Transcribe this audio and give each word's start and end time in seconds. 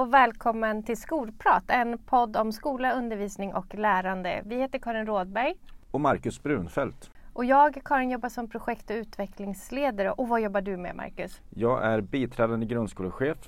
Och 0.00 0.14
välkommen 0.14 0.82
till 0.82 0.96
Skolprat, 0.96 1.64
en 1.68 1.98
podd 1.98 2.36
om 2.36 2.52
skola, 2.52 2.92
undervisning 2.92 3.54
och 3.54 3.74
lärande. 3.74 4.42
Vi 4.44 4.56
heter 4.56 4.78
Karin 4.78 5.06
Rådberg. 5.06 5.54
Och 5.90 6.00
Marcus 6.00 6.42
Brunfeldt. 6.42 7.10
Och 7.32 7.44
jag, 7.44 7.80
Karin, 7.84 8.10
jobbar 8.10 8.28
som 8.28 8.48
projekt 8.48 8.90
och 8.90 8.94
utvecklingsledare. 8.94 10.10
Och 10.10 10.28
vad 10.28 10.40
jobbar 10.40 10.60
du 10.60 10.76
med, 10.76 10.96
Marcus? 10.96 11.40
Jag 11.50 11.84
är 11.84 12.00
biträdande 12.00 12.66
grundskolechef. 12.66 13.38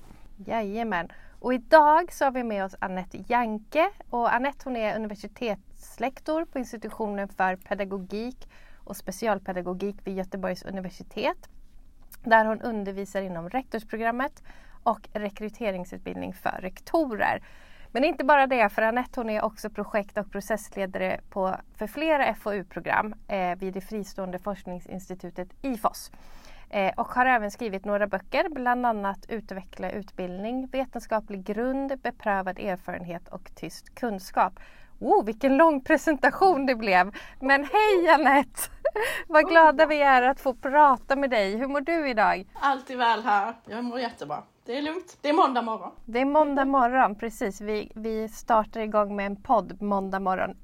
Jajamän. 0.46 1.08
Och 1.40 1.54
idag 1.54 2.12
så 2.12 2.24
har 2.24 2.32
vi 2.32 2.44
med 2.44 2.64
oss 2.64 2.74
Annette 2.78 3.24
Janke. 3.28 3.90
Och 4.10 4.34
Annette 4.34 4.60
hon 4.64 4.76
är 4.76 4.96
universitetslektor 4.96 6.44
på 6.44 6.58
institutionen 6.58 7.28
för 7.28 7.56
pedagogik 7.56 8.48
och 8.84 8.96
specialpedagogik 8.96 9.96
vid 10.04 10.16
Göteborgs 10.16 10.62
universitet. 10.62 11.48
Där 12.24 12.44
hon 12.44 12.60
undervisar 12.60 13.22
inom 13.22 13.48
rektorsprogrammet 13.48 14.42
och 14.82 15.08
rekryteringsutbildning 15.12 16.34
för 16.34 16.58
rektorer. 16.60 17.42
Men 17.92 18.04
inte 18.04 18.24
bara 18.24 18.46
det, 18.46 18.68
för 18.68 18.82
Anette 18.82 19.20
hon 19.20 19.30
är 19.30 19.44
också 19.44 19.70
projekt 19.70 20.18
och 20.18 20.30
processledare 20.30 21.20
på, 21.30 21.56
för 21.76 21.86
flera 21.86 22.34
FoU-program 22.34 23.14
eh, 23.28 23.58
vid 23.58 23.74
det 23.74 23.80
fristående 23.80 24.38
forskningsinstitutet 24.38 25.48
IFOS. 25.62 26.10
Eh, 26.70 26.92
och 26.96 27.06
har 27.06 27.26
även 27.26 27.50
skrivit 27.50 27.84
några 27.84 28.06
böcker, 28.06 28.48
bland 28.48 28.86
annat 28.86 29.26
Utveckla 29.28 29.90
utbildning, 29.90 30.66
Vetenskaplig 30.66 31.44
grund, 31.44 31.98
Beprövad 32.02 32.58
erfarenhet 32.58 33.28
och 33.28 33.54
Tyst 33.54 33.94
kunskap. 33.94 34.60
Oh, 34.98 35.24
vilken 35.24 35.56
lång 35.56 35.80
presentation 35.80 36.66
det 36.66 36.74
blev! 36.74 37.12
Men 37.40 37.64
hej 37.72 38.08
Anette! 38.08 38.60
Vad 39.26 39.48
glada 39.48 39.86
vi 39.86 40.02
är 40.02 40.22
att 40.22 40.40
få 40.40 40.54
prata 40.54 41.16
med 41.16 41.30
dig. 41.30 41.56
Hur 41.56 41.68
mår 41.68 41.80
du 41.80 42.08
idag? 42.08 42.46
Allt 42.54 42.90
är 42.90 42.96
väl 42.96 43.22
här. 43.22 43.54
Jag 43.66 43.84
mår 43.84 44.00
jättebra. 44.00 44.42
Det 44.64 44.78
är 44.78 44.82
lugnt. 44.82 45.18
Det 45.20 45.28
är 45.28 45.32
måndag 45.32 45.62
morgon. 45.62 45.90
Det 46.04 46.20
är 46.20 46.24
måndag 46.24 46.64
morgon, 46.64 47.14
precis. 47.14 47.60
Vi, 47.60 47.92
vi 47.94 48.28
startar 48.28 48.80
igång 48.80 49.16
med 49.16 49.26
en 49.26 49.42
podd 49.42 49.82
måndag 49.82 50.20
morgon. 50.20 50.56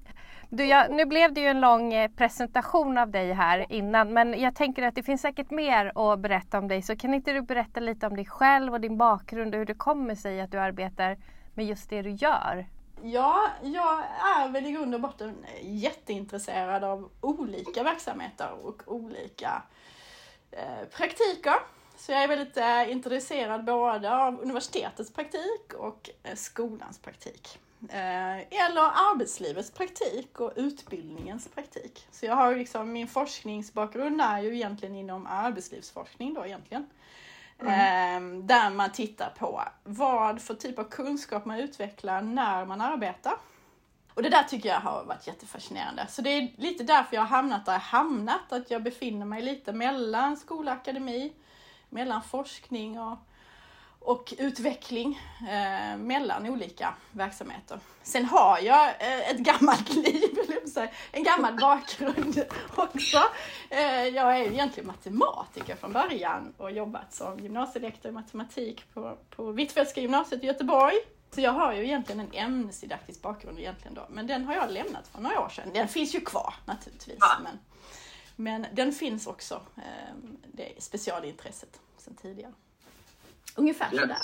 Du, 0.51 0.65
jag, 0.65 0.91
nu 0.91 1.05
blev 1.05 1.33
det 1.33 1.41
ju 1.41 1.47
en 1.47 1.61
lång 1.61 1.95
eh, 1.95 2.11
presentation 2.11 2.99
av 2.99 3.11
dig 3.11 3.33
här 3.33 3.73
innan 3.73 4.13
men 4.13 4.41
jag 4.41 4.55
tänker 4.55 4.83
att 4.83 4.95
det 4.95 5.03
finns 5.03 5.21
säkert 5.21 5.51
mer 5.51 5.93
att 5.95 6.19
berätta 6.19 6.59
om 6.59 6.69
dig 6.69 6.83
så 6.83 6.97
kan 6.97 7.15
inte 7.15 7.33
du 7.33 7.43
berätta 7.43 7.81
lite 7.81 8.07
om 8.07 8.17
dig 8.17 8.25
själv 8.25 8.73
och 8.73 8.81
din 8.81 8.99
bakgrund 8.99 9.55
och 9.55 9.59
hur 9.59 9.67
det 9.67 9.75
kommer 9.75 10.15
sig 10.15 10.41
att 10.41 10.51
du 10.51 10.59
arbetar 10.59 11.17
med 11.55 11.67
just 11.67 11.91
det 11.91 12.03
du 12.03 12.11
gör? 12.11 12.67
Ja, 13.03 13.49
jag 13.63 14.05
är 14.39 14.49
väl 14.49 14.67
i 14.67 14.73
grund 14.73 14.95
och 14.95 15.01
botten 15.01 15.45
jätteintresserad 15.63 16.85
av 16.85 17.11
olika 17.21 17.83
verksamheter 17.83 18.49
och 18.63 18.83
olika 18.87 19.63
eh, 20.51 20.89
praktiker. 20.97 21.55
Så 21.99 22.13
jag 22.13 22.23
är 22.23 22.29
väldigt 22.29 22.57
eh, 22.57 22.91
intresserad 22.91 23.65
både 23.65 24.17
av 24.17 24.41
universitetets 24.41 25.13
praktik 25.13 25.75
och 25.79 26.11
eh, 26.23 26.35
skolans 26.35 26.99
praktik. 26.99 27.59
Eh, 27.89 28.39
eller 28.39 29.11
arbetslivets 29.11 29.71
praktik 29.71 30.41
och 30.41 30.53
utbildningens 30.57 31.49
praktik. 31.49 32.07
Så 32.11 32.27
jag 32.27 32.37
har 32.37 32.57
liksom, 32.57 32.93
min 32.93 33.09
forskningsbakgrund 33.09 34.21
är 34.21 34.39
ju 34.39 34.55
egentligen 34.55 34.95
inom 34.95 35.27
arbetslivsforskning 35.27 36.35
då 36.35 36.47
egentligen. 36.47 36.87
Mm. 37.61 38.47
Där 38.47 38.71
man 38.71 38.93
tittar 38.93 39.31
på 39.39 39.63
vad 39.85 40.43
för 40.43 40.55
typ 40.55 40.79
av 40.79 40.85
kunskap 40.85 41.45
man 41.45 41.59
utvecklar 41.59 42.23
när 42.23 42.65
man 42.65 42.81
arbetar. 42.81 43.33
Och 44.15 44.23
det 44.23 44.29
där 44.29 44.43
tycker 44.43 44.69
jag 44.69 44.81
har 44.81 45.05
varit 45.05 45.27
jättefascinerande. 45.27 46.07
Så 46.09 46.23
det 46.23 46.31
är 46.31 46.53
lite 46.57 46.85
därför 46.85 47.17
jag 47.17 47.23
har 47.23 47.29
hamnat 47.29 47.67
där 47.67 47.73
jag 47.73 47.81
hamnat, 47.81 48.53
att 48.53 48.71
jag 48.71 48.83
befinner 48.83 49.27
mig 49.27 49.43
lite 49.43 49.73
mellan 49.73 50.37
skola 50.37 50.73
och 50.73 50.79
akademi, 50.79 51.33
mellan 51.91 52.23
forskning 52.23 53.01
och 53.01 53.19
och 54.01 54.35
utveckling 54.39 55.21
eh, 55.41 55.97
mellan 55.97 56.47
olika 56.47 56.95
verksamheter. 57.13 57.79
Sen 58.03 58.25
har 58.25 58.59
jag 58.59 58.89
eh, 58.89 59.31
ett 59.31 59.39
gammalt 59.39 59.95
liv, 59.95 60.39
en 61.13 61.25
gammal 61.25 61.57
bakgrund 61.61 62.45
också. 62.77 63.19
Eh, 63.71 64.07
jag 64.09 64.39
är 64.39 64.53
egentligen 64.53 64.87
matematiker 64.87 65.77
från 65.77 65.93
början 65.93 66.55
och 66.57 66.71
jobbat 66.71 67.15
som 67.15 67.39
gymnasielektor 67.41 68.11
i 68.11 68.13
matematik 68.13 68.85
på, 68.95 69.19
på 69.31 69.53
Hvitfeldtska 69.53 70.01
gymnasiet 70.01 70.45
i 70.45 70.47
Göteborg. 70.47 70.97
Så 71.31 71.41
jag 71.41 71.53
har 71.53 71.73
ju 71.73 71.85
egentligen 71.85 72.21
en 72.21 72.33
ämnesdidaktisk 72.33 73.23
bakgrund 73.23 73.59
egentligen 73.59 73.95
då, 73.95 74.07
men 74.11 74.27
den 74.27 74.45
har 74.45 74.55
jag 74.55 74.71
lämnat 74.71 75.09
för 75.09 75.21
några 75.21 75.41
år 75.41 75.49
sedan. 75.49 75.71
Den 75.75 75.89
finns 75.89 76.15
ju 76.15 76.21
kvar 76.21 76.55
naturligtvis, 76.65 77.19
ja. 77.21 77.37
men, 77.43 77.59
men 78.41 78.67
den 78.73 78.93
finns 78.93 79.27
också, 79.27 79.63
eh, 79.77 80.15
det 80.53 80.83
specialintresset 80.83 81.81
sedan 81.97 82.15
tidigare. 82.23 82.53
Ungefär 83.57 83.91
sådär. 83.91 84.19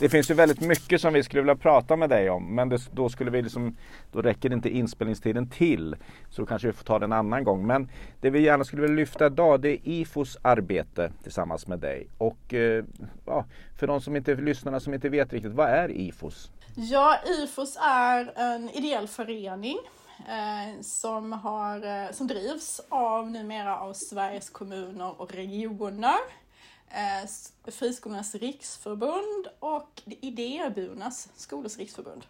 Det 0.00 0.08
finns 0.08 0.30
ju 0.30 0.34
väldigt 0.34 0.60
mycket 0.60 1.00
som 1.00 1.12
vi 1.12 1.22
skulle 1.22 1.42
vilja 1.42 1.56
prata 1.56 1.96
med 1.96 2.10
dig 2.10 2.30
om 2.30 2.54
men 2.54 2.68
det, 2.68 2.78
då 2.92 3.08
skulle 3.08 3.30
vi 3.30 3.42
liksom, 3.42 3.76
då 4.12 4.22
räcker 4.22 4.52
inte 4.52 4.70
inspelningstiden 4.70 5.50
till. 5.50 5.96
Så 6.30 6.42
då 6.42 6.46
kanske 6.46 6.68
vi 6.68 6.72
får 6.72 6.84
ta 6.84 6.98
det 6.98 7.04
en 7.04 7.12
annan 7.12 7.44
gång. 7.44 7.66
Men 7.66 7.90
det 8.20 8.30
vi 8.30 8.40
gärna 8.40 8.64
skulle 8.64 8.82
vilja 8.82 8.96
lyfta 8.96 9.26
idag 9.26 9.60
det 9.60 9.68
är 9.68 9.78
IFOs 9.84 10.38
arbete 10.42 11.12
tillsammans 11.22 11.66
med 11.66 11.78
dig. 11.78 12.08
Och 12.18 12.54
eh, 12.54 12.84
ja, 13.26 13.44
för 13.78 13.86
de 13.86 14.00
som 14.00 14.16
inte, 14.16 14.34
lyssnarna 14.34 14.80
som 14.80 14.94
inte 14.94 15.08
vet 15.08 15.32
riktigt, 15.32 15.52
vad 15.52 15.68
är 15.68 15.90
IFOS? 15.90 16.50
Ja, 16.74 17.18
IFOS 17.42 17.78
är 17.80 18.32
en 18.36 18.70
ideell 18.70 19.08
förening 19.08 19.78
eh, 20.28 20.80
som, 20.80 21.32
har, 21.32 21.84
eh, 21.84 22.12
som 22.12 22.26
drivs 22.26 22.80
av 22.88 23.30
numera 23.30 23.80
av 23.80 23.92
Sveriges 23.92 24.50
kommuner 24.50 25.20
och 25.20 25.32
regioner, 25.32 26.18
eh, 26.88 27.28
Friskolornas 27.72 28.34
riksförbund 28.34 29.48
och 29.58 30.02
Idéburnas 30.06 31.28
skolors 31.36 31.78
riksförbund. 31.78 32.26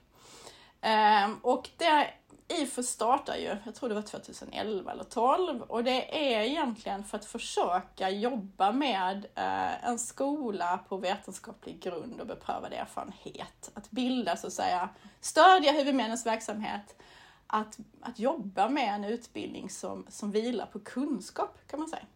Eh, 0.81 1.31
och 1.43 1.71
det 1.77 2.11
IFO 2.49 2.83
startar 2.83 3.37
ju, 3.37 3.57
jag 3.65 3.75
tror 3.75 3.89
det 3.89 3.95
var 3.95 4.03
2011 4.03 4.93
eller 4.93 5.05
12 5.05 5.63
och 5.63 5.85
det 5.85 6.37
är 6.37 6.41
egentligen 6.41 7.05
för 7.05 7.19
att 7.19 7.25
försöka 7.25 8.11
jobba 8.11 8.73
med 8.73 9.27
eh, 9.35 9.85
en 9.85 9.99
skola 9.99 10.79
på 10.89 10.97
vetenskaplig 10.97 11.81
grund 11.81 12.21
och 12.21 12.27
beprövad 12.27 12.73
erfarenhet. 12.73 13.71
Att 13.75 13.91
bilda 13.91 14.37
så 14.37 14.47
att 14.47 14.53
säga, 14.53 14.89
stödja 15.21 15.73
huvudmännens 15.73 16.27
verksamhet 16.27 16.97
att, 17.47 17.79
att 18.01 18.19
jobba 18.19 18.69
med 18.69 18.95
en 18.95 19.05
utbildning 19.05 19.71
som, 19.71 20.07
som 20.09 20.31
vilar 20.31 20.67
på 20.67 20.79
kunskap 20.79 21.59
kan 21.67 21.81
man 21.81 21.89
säga. 21.89 22.07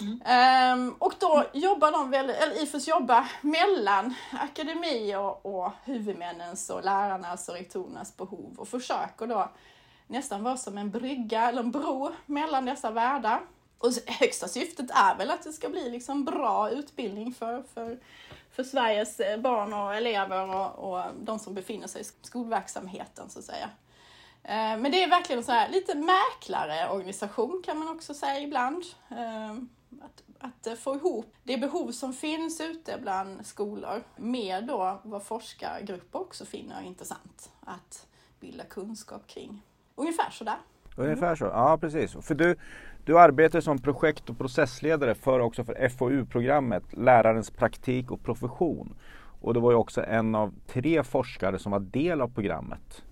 Mm. 0.00 0.78
Um, 0.78 0.94
och 0.98 1.14
då 1.18 1.44
jobbar 1.52 1.92
de 1.92 2.10
väl, 2.10 2.30
eller 2.30 2.62
IFUS 2.62 2.88
jobbar 2.88 3.32
mellan 3.40 4.14
akademi 4.32 5.16
och, 5.16 5.46
och 5.46 5.72
huvudmännens 5.84 6.70
och 6.70 6.84
lärarnas 6.84 7.48
och 7.48 7.54
rektorernas 7.54 8.16
behov 8.16 8.54
och 8.58 8.68
försöker 8.68 9.26
då 9.26 9.50
nästan 10.06 10.42
vara 10.42 10.56
som 10.56 10.78
en 10.78 10.90
brygga 10.90 11.48
eller 11.48 11.60
en 11.62 11.70
bro 11.70 12.12
mellan 12.26 12.64
dessa 12.64 12.90
världar. 12.90 13.40
Och 13.78 13.90
högsta 14.06 14.48
syftet 14.48 14.90
är 14.90 15.16
väl 15.16 15.30
att 15.30 15.42
det 15.42 15.52
ska 15.52 15.68
bli 15.68 15.90
liksom 15.90 16.24
bra 16.24 16.70
utbildning 16.70 17.34
för, 17.34 17.62
för, 17.74 17.98
för 18.50 18.64
Sveriges 18.64 19.20
barn 19.38 19.72
och 19.72 19.94
elever 19.94 20.54
och, 20.54 20.92
och 20.92 21.04
de 21.20 21.38
som 21.38 21.54
befinner 21.54 21.86
sig 21.86 22.00
i 22.00 22.04
skolverksamheten 22.22 23.30
så 23.30 23.38
att 23.38 23.44
säga. 23.44 23.70
Eh, 24.42 24.78
men 24.78 24.90
det 24.90 25.02
är 25.02 25.10
verkligen 25.10 25.44
så 25.44 25.52
här, 25.52 25.68
lite 25.68 25.94
mäklareorganisation 25.94 27.62
kan 27.64 27.78
man 27.78 27.88
också 27.88 28.14
säga 28.14 28.40
ibland. 28.40 28.84
Eh, 29.10 29.52
att, 30.00 30.22
att 30.38 30.66
eh, 30.66 30.74
få 30.74 30.94
ihop 30.94 31.34
det 31.42 31.58
behov 31.58 31.92
som 31.92 32.12
finns 32.12 32.60
ute 32.60 32.98
bland 33.02 33.46
skolor 33.46 34.02
med 34.16 34.66
då 34.66 35.00
vad 35.02 35.22
forskargrupper 35.22 36.20
också 36.20 36.44
finner 36.44 36.82
intressant 36.82 37.50
att 37.60 38.06
bilda 38.40 38.64
kunskap 38.64 39.26
kring. 39.26 39.62
Ungefär 39.94 40.30
sådär. 40.30 40.58
Ungefär 40.96 41.34
så, 41.34 41.44
ja 41.44 41.78
precis. 41.80 42.16
För 42.22 42.34
du, 42.34 42.56
du 43.04 43.18
arbetar 43.18 43.60
som 43.60 43.78
projekt 43.78 44.30
och 44.30 44.38
processledare 44.38 45.14
för 45.14 45.40
också 45.40 45.64
för 45.64 45.88
FoU-programmet 45.88 46.84
Lärarens 46.90 47.50
praktik 47.50 48.10
och 48.10 48.22
profession. 48.22 48.94
Och 49.40 49.54
det 49.54 49.60
var 49.60 49.70
ju 49.70 49.76
också 49.76 50.04
en 50.04 50.34
av 50.34 50.54
tre 50.66 51.02
forskare 51.02 51.58
som 51.58 51.72
var 51.72 51.80
del 51.80 52.20
av 52.20 52.28
programmet. 52.28 53.02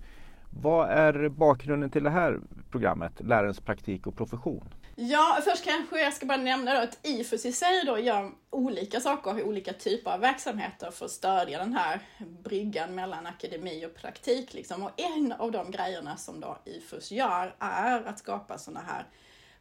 Vad 0.49 0.89
är 0.89 1.29
bakgrunden 1.29 1.89
till 1.89 2.03
det 2.03 2.09
här 2.09 2.39
programmet, 2.71 3.11
Lärarens 3.19 3.59
praktik 3.59 4.07
och 4.07 4.17
profession? 4.17 4.73
Ja, 4.95 5.39
först 5.43 5.65
kanske 5.65 6.01
jag 6.01 6.13
ska 6.13 6.25
bara 6.25 6.37
nämna 6.37 6.73
då 6.73 6.79
att 6.79 7.07
IFUS 7.07 7.45
i 7.45 7.51
sig 7.51 7.85
då 7.85 7.99
gör 7.99 8.31
olika 8.49 8.99
saker, 8.99 9.31
har 9.31 9.43
olika 9.43 9.73
typer 9.73 10.11
av 10.11 10.19
verksamheter 10.19 10.91
för 10.91 11.05
att 11.05 11.11
stödja 11.11 11.59
den 11.59 11.73
här 11.73 11.99
bryggan 12.43 12.95
mellan 12.95 13.25
akademi 13.25 13.85
och 13.85 13.95
praktik. 13.95 14.53
Liksom. 14.53 14.83
Och 14.83 14.91
en 14.99 15.31
av 15.31 15.51
de 15.51 15.71
grejerna 15.71 16.17
som 16.17 16.39
då 16.39 16.57
IFUS 16.65 17.11
gör 17.11 17.55
är 17.59 18.03
att 18.03 18.19
skapa 18.19 18.57
sådana 18.57 18.85
här 18.87 19.05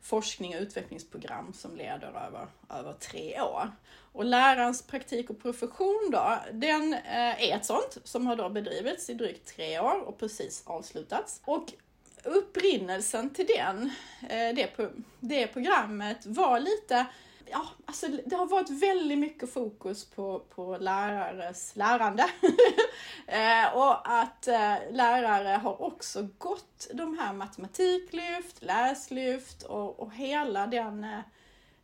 forskning 0.00 0.56
och 0.56 0.62
utvecklingsprogram 0.62 1.52
som 1.52 1.76
leder 1.76 2.08
över, 2.08 2.46
över 2.70 2.92
tre 2.92 3.40
år. 3.40 3.70
Och 4.18 4.24
lärarens 4.24 4.82
praktik 4.82 5.30
och 5.30 5.42
profession 5.42 6.08
då, 6.12 6.38
den 6.52 6.94
eh, 6.94 7.50
är 7.50 7.56
ett 7.56 7.64
sånt 7.64 7.98
som 8.04 8.26
har 8.26 8.36
då 8.36 8.48
bedrivits 8.48 9.10
i 9.10 9.14
drygt 9.14 9.56
tre 9.56 9.80
år 9.80 10.08
och 10.08 10.18
precis 10.18 10.62
avslutats. 10.66 11.40
Och 11.44 11.72
upprinnelsen 12.24 13.30
till 13.30 13.46
den, 13.46 13.90
eh, 14.22 14.54
det, 14.54 14.70
det 15.20 15.46
programmet 15.46 16.26
var 16.26 16.60
lite 16.60 17.06
ja, 17.50 17.66
alltså 17.86 18.06
det 18.26 18.36
har 18.36 18.46
varit 18.46 18.70
väldigt 18.70 19.18
mycket 19.18 19.52
fokus 19.52 20.04
på, 20.04 20.38
på 20.38 20.76
lärares 20.80 21.76
lärande. 21.76 22.22
eh, 23.26 23.76
och 23.76 24.12
att 24.20 24.48
eh, 24.48 24.76
lärare 24.90 25.56
har 25.56 25.82
också 25.82 26.28
gått 26.38 26.88
de 26.94 27.18
här 27.18 27.32
matematiklyft, 27.32 28.62
läslyft 28.62 29.62
och, 29.62 30.00
och 30.00 30.14
hela 30.14 30.66
den 30.66 31.04
eh, 31.04 31.20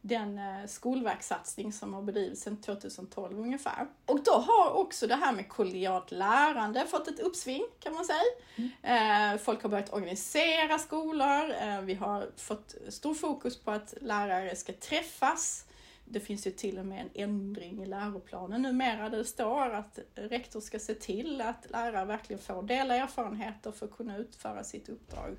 den 0.06 0.39
eh, 0.39 0.67
skolverkssatsning 0.67 1.73
som 1.73 1.95
har 1.95 2.03
bedrivits 2.03 2.43
sedan 2.43 2.56
2012 2.56 3.39
ungefär. 3.39 3.87
Och 4.06 4.25
då 4.25 4.33
har 4.33 4.71
också 4.71 5.06
det 5.06 5.15
här 5.15 5.33
med 5.33 5.49
kollegialt 5.49 6.11
lärande 6.11 6.87
fått 6.87 7.09
ett 7.09 7.21
uppsving 7.21 7.65
kan 7.81 7.95
man 7.95 8.05
säga. 8.05 8.19
Mm. 8.83 9.39
Folk 9.39 9.62
har 9.62 9.71
börjat 9.71 9.93
organisera 9.93 10.79
skolor, 10.79 11.55
eh, 11.61 11.81
vi 11.81 11.95
har 11.95 12.31
fått 12.37 12.75
stor 12.89 13.15
fokus 13.15 13.56
på 13.61 13.71
att 13.71 13.95
lärare 14.01 14.56
ska 14.56 14.73
träffas. 14.73 15.67
Det 16.05 16.21
finns 16.21 16.47
ju 16.47 16.51
till 16.51 16.79
och 16.79 16.87
med 16.87 17.01
en 17.01 17.11
ändring 17.15 17.83
i 17.83 17.87
läroplanen 17.87 18.62
numera 18.62 19.09
där 19.09 19.19
det 19.19 19.25
står 19.25 19.71
att 19.71 19.99
rektor 20.15 20.61
ska 20.61 20.79
se 20.79 20.95
till 20.95 21.41
att 21.41 21.71
lärare 21.71 22.05
verkligen 22.05 22.43
får 22.43 22.62
dela 22.62 22.97
erfarenheter 22.97 23.73
för 23.73 23.87
att 23.87 23.97
kunna 23.97 24.17
utföra 24.17 24.65
sitt 24.65 24.89
uppdrag 24.89 25.37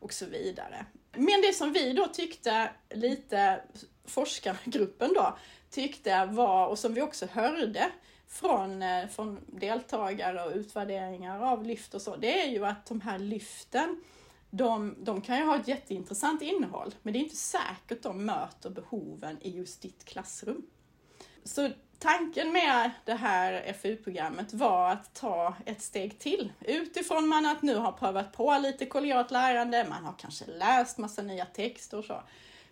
och 0.00 0.12
så 0.12 0.26
vidare. 0.26 0.86
Men 1.12 1.40
det 1.42 1.52
som 1.54 1.72
vi 1.72 1.92
då 1.92 2.06
tyckte 2.06 2.70
lite, 2.90 3.62
forskargruppen 4.04 5.12
då, 5.14 5.38
tyckte 5.70 6.26
var, 6.26 6.66
och 6.66 6.78
som 6.78 6.94
vi 6.94 7.02
också 7.02 7.26
hörde 7.26 7.90
från, 8.28 8.82
eh, 8.82 9.08
från 9.08 9.40
deltagare 9.46 10.44
och 10.44 10.52
utvärderingar 10.54 11.40
av 11.40 11.64
lyft 11.64 11.94
och 11.94 12.02
så, 12.02 12.16
det 12.16 12.42
är 12.42 12.48
ju 12.48 12.64
att 12.66 12.86
de 12.86 13.00
här 13.00 13.18
lyften, 13.18 14.02
de, 14.50 14.96
de 14.98 15.20
kan 15.20 15.38
ju 15.38 15.44
ha 15.44 15.56
ett 15.56 15.68
jätteintressant 15.68 16.42
innehåll, 16.42 16.94
men 17.02 17.12
det 17.12 17.18
är 17.18 17.20
inte 17.20 17.36
säkert 17.36 18.02
de 18.02 18.24
möter 18.24 18.70
behoven 18.70 19.36
i 19.42 19.50
just 19.50 19.82
ditt 19.82 20.04
klassrum. 20.04 20.66
Så 21.44 21.70
tanken 21.98 22.52
med 22.52 22.90
det 23.04 23.14
här 23.14 23.72
FU-programmet 23.82 24.54
var 24.54 24.90
att 24.90 25.14
ta 25.14 25.54
ett 25.66 25.82
steg 25.82 26.18
till. 26.18 26.52
Utifrån 26.60 27.28
man 27.28 27.46
att 27.46 27.62
nu 27.62 27.74
har 27.74 27.92
prövat 27.92 28.32
på 28.32 28.58
lite 28.58 28.86
kollegialt 28.86 29.30
lärande, 29.30 29.86
man 29.90 30.04
har 30.04 30.14
kanske 30.18 30.46
läst 30.46 30.98
massa 30.98 31.22
nya 31.22 31.44
texter 31.44 31.98
och 31.98 32.04
så. 32.04 32.22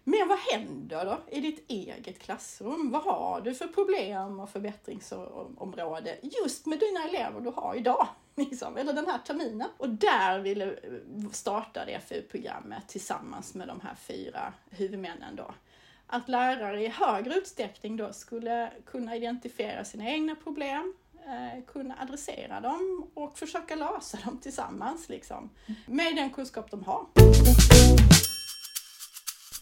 Men 0.08 0.28
vad 0.28 0.38
händer 0.38 1.04
då 1.04 1.18
i 1.30 1.40
ditt 1.40 1.70
eget 1.70 2.18
klassrum? 2.18 2.90
Vad 2.90 3.02
har 3.02 3.40
du 3.40 3.54
för 3.54 3.66
problem 3.66 4.40
och 4.40 4.50
förbättringsområde 4.50 6.18
just 6.22 6.66
med 6.66 6.78
dina 6.78 7.04
elever 7.04 7.40
du 7.40 7.50
har 7.50 7.74
idag? 7.74 8.08
Liksom, 8.34 8.76
eller 8.76 8.92
den 8.92 9.06
här 9.06 9.18
terminen. 9.18 9.68
Och 9.76 9.88
där 9.88 10.38
ville 10.38 10.76
starta 11.32 11.84
det 11.84 12.00
FU-programmet 12.08 12.88
tillsammans 12.88 13.54
med 13.54 13.68
de 13.68 13.80
här 13.80 13.94
fyra 13.94 14.52
huvudmännen 14.70 15.36
då 15.36 15.54
att 16.06 16.28
lärare 16.28 16.82
i 16.82 16.88
högre 16.88 17.34
utsträckning 17.34 17.96
då 17.96 18.12
skulle 18.12 18.70
kunna 18.86 19.16
identifiera 19.16 19.84
sina 19.84 20.10
egna 20.10 20.34
problem, 20.34 20.94
eh, 21.14 21.64
kunna 21.66 21.94
adressera 22.02 22.60
dem 22.60 23.06
och 23.14 23.38
försöka 23.38 23.74
lösa 23.74 24.18
dem 24.24 24.38
tillsammans 24.38 25.08
liksom, 25.08 25.50
med 25.86 26.16
den 26.16 26.30
kunskap 26.30 26.70
de 26.70 26.84
har. 26.84 27.06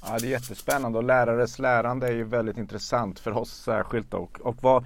Ja, 0.07 0.19
det 0.19 0.27
är 0.27 0.31
jättespännande 0.31 0.99
och 0.99 1.05
lärares 1.05 1.59
lärande 1.59 2.07
är 2.07 2.13
ju 2.13 2.25
väldigt 2.25 2.59
intressant 2.59 3.19
för 3.19 3.33
oss 3.33 3.63
särskilt. 3.65 4.15
Och, 4.15 4.41
och 4.41 4.57
vad, 4.63 4.85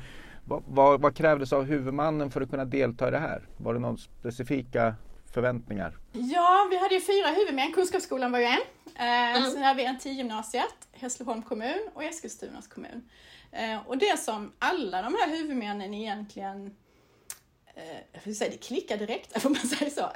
vad, 0.69 1.01
vad 1.01 1.17
krävdes 1.17 1.53
av 1.53 1.65
huvudmannen 1.65 2.31
för 2.31 2.41
att 2.41 2.51
kunna 2.51 2.65
delta 2.65 3.09
i 3.09 3.11
det 3.11 3.19
här? 3.19 3.43
Var 3.57 3.75
det 3.75 3.81
några 3.81 3.97
specifika 3.97 4.95
förväntningar? 5.35 5.97
Ja, 6.13 6.69
vi 6.71 6.79
hade 6.79 6.95
ju 6.95 7.01
fyra 7.01 7.29
huvudmän. 7.29 7.73
Kunskapsskolan 7.73 8.33
var 8.33 8.39
ju 8.39 8.45
en. 8.45 8.61
Eh, 8.95 9.37
mm. 9.37 9.51
Sen 9.51 9.63
hade 9.63 9.83
vi 9.83 9.93
NT-gymnasiet, 9.93 10.89
Hässleholm 10.93 11.43
kommun 11.43 11.89
och 11.95 12.05
Eskilstunas 12.05 12.69
kommun. 12.69 13.09
Eh, 13.53 13.89
och 13.89 13.99
det 13.99 14.19
som 14.19 14.53
alla 14.59 15.03
de 15.03 15.15
här 15.15 15.29
huvudmännen 15.29 15.95
egentligen 15.95 16.77
eh, 17.75 17.99
jag 18.13 18.21
vill 18.25 18.39
säga, 18.39 18.51
det 18.51 18.57
klickade 18.57 19.07
direkt, 19.07 19.43
får 19.43 19.51
man 19.51 19.59
säga 19.59 19.91
så. 19.91 20.11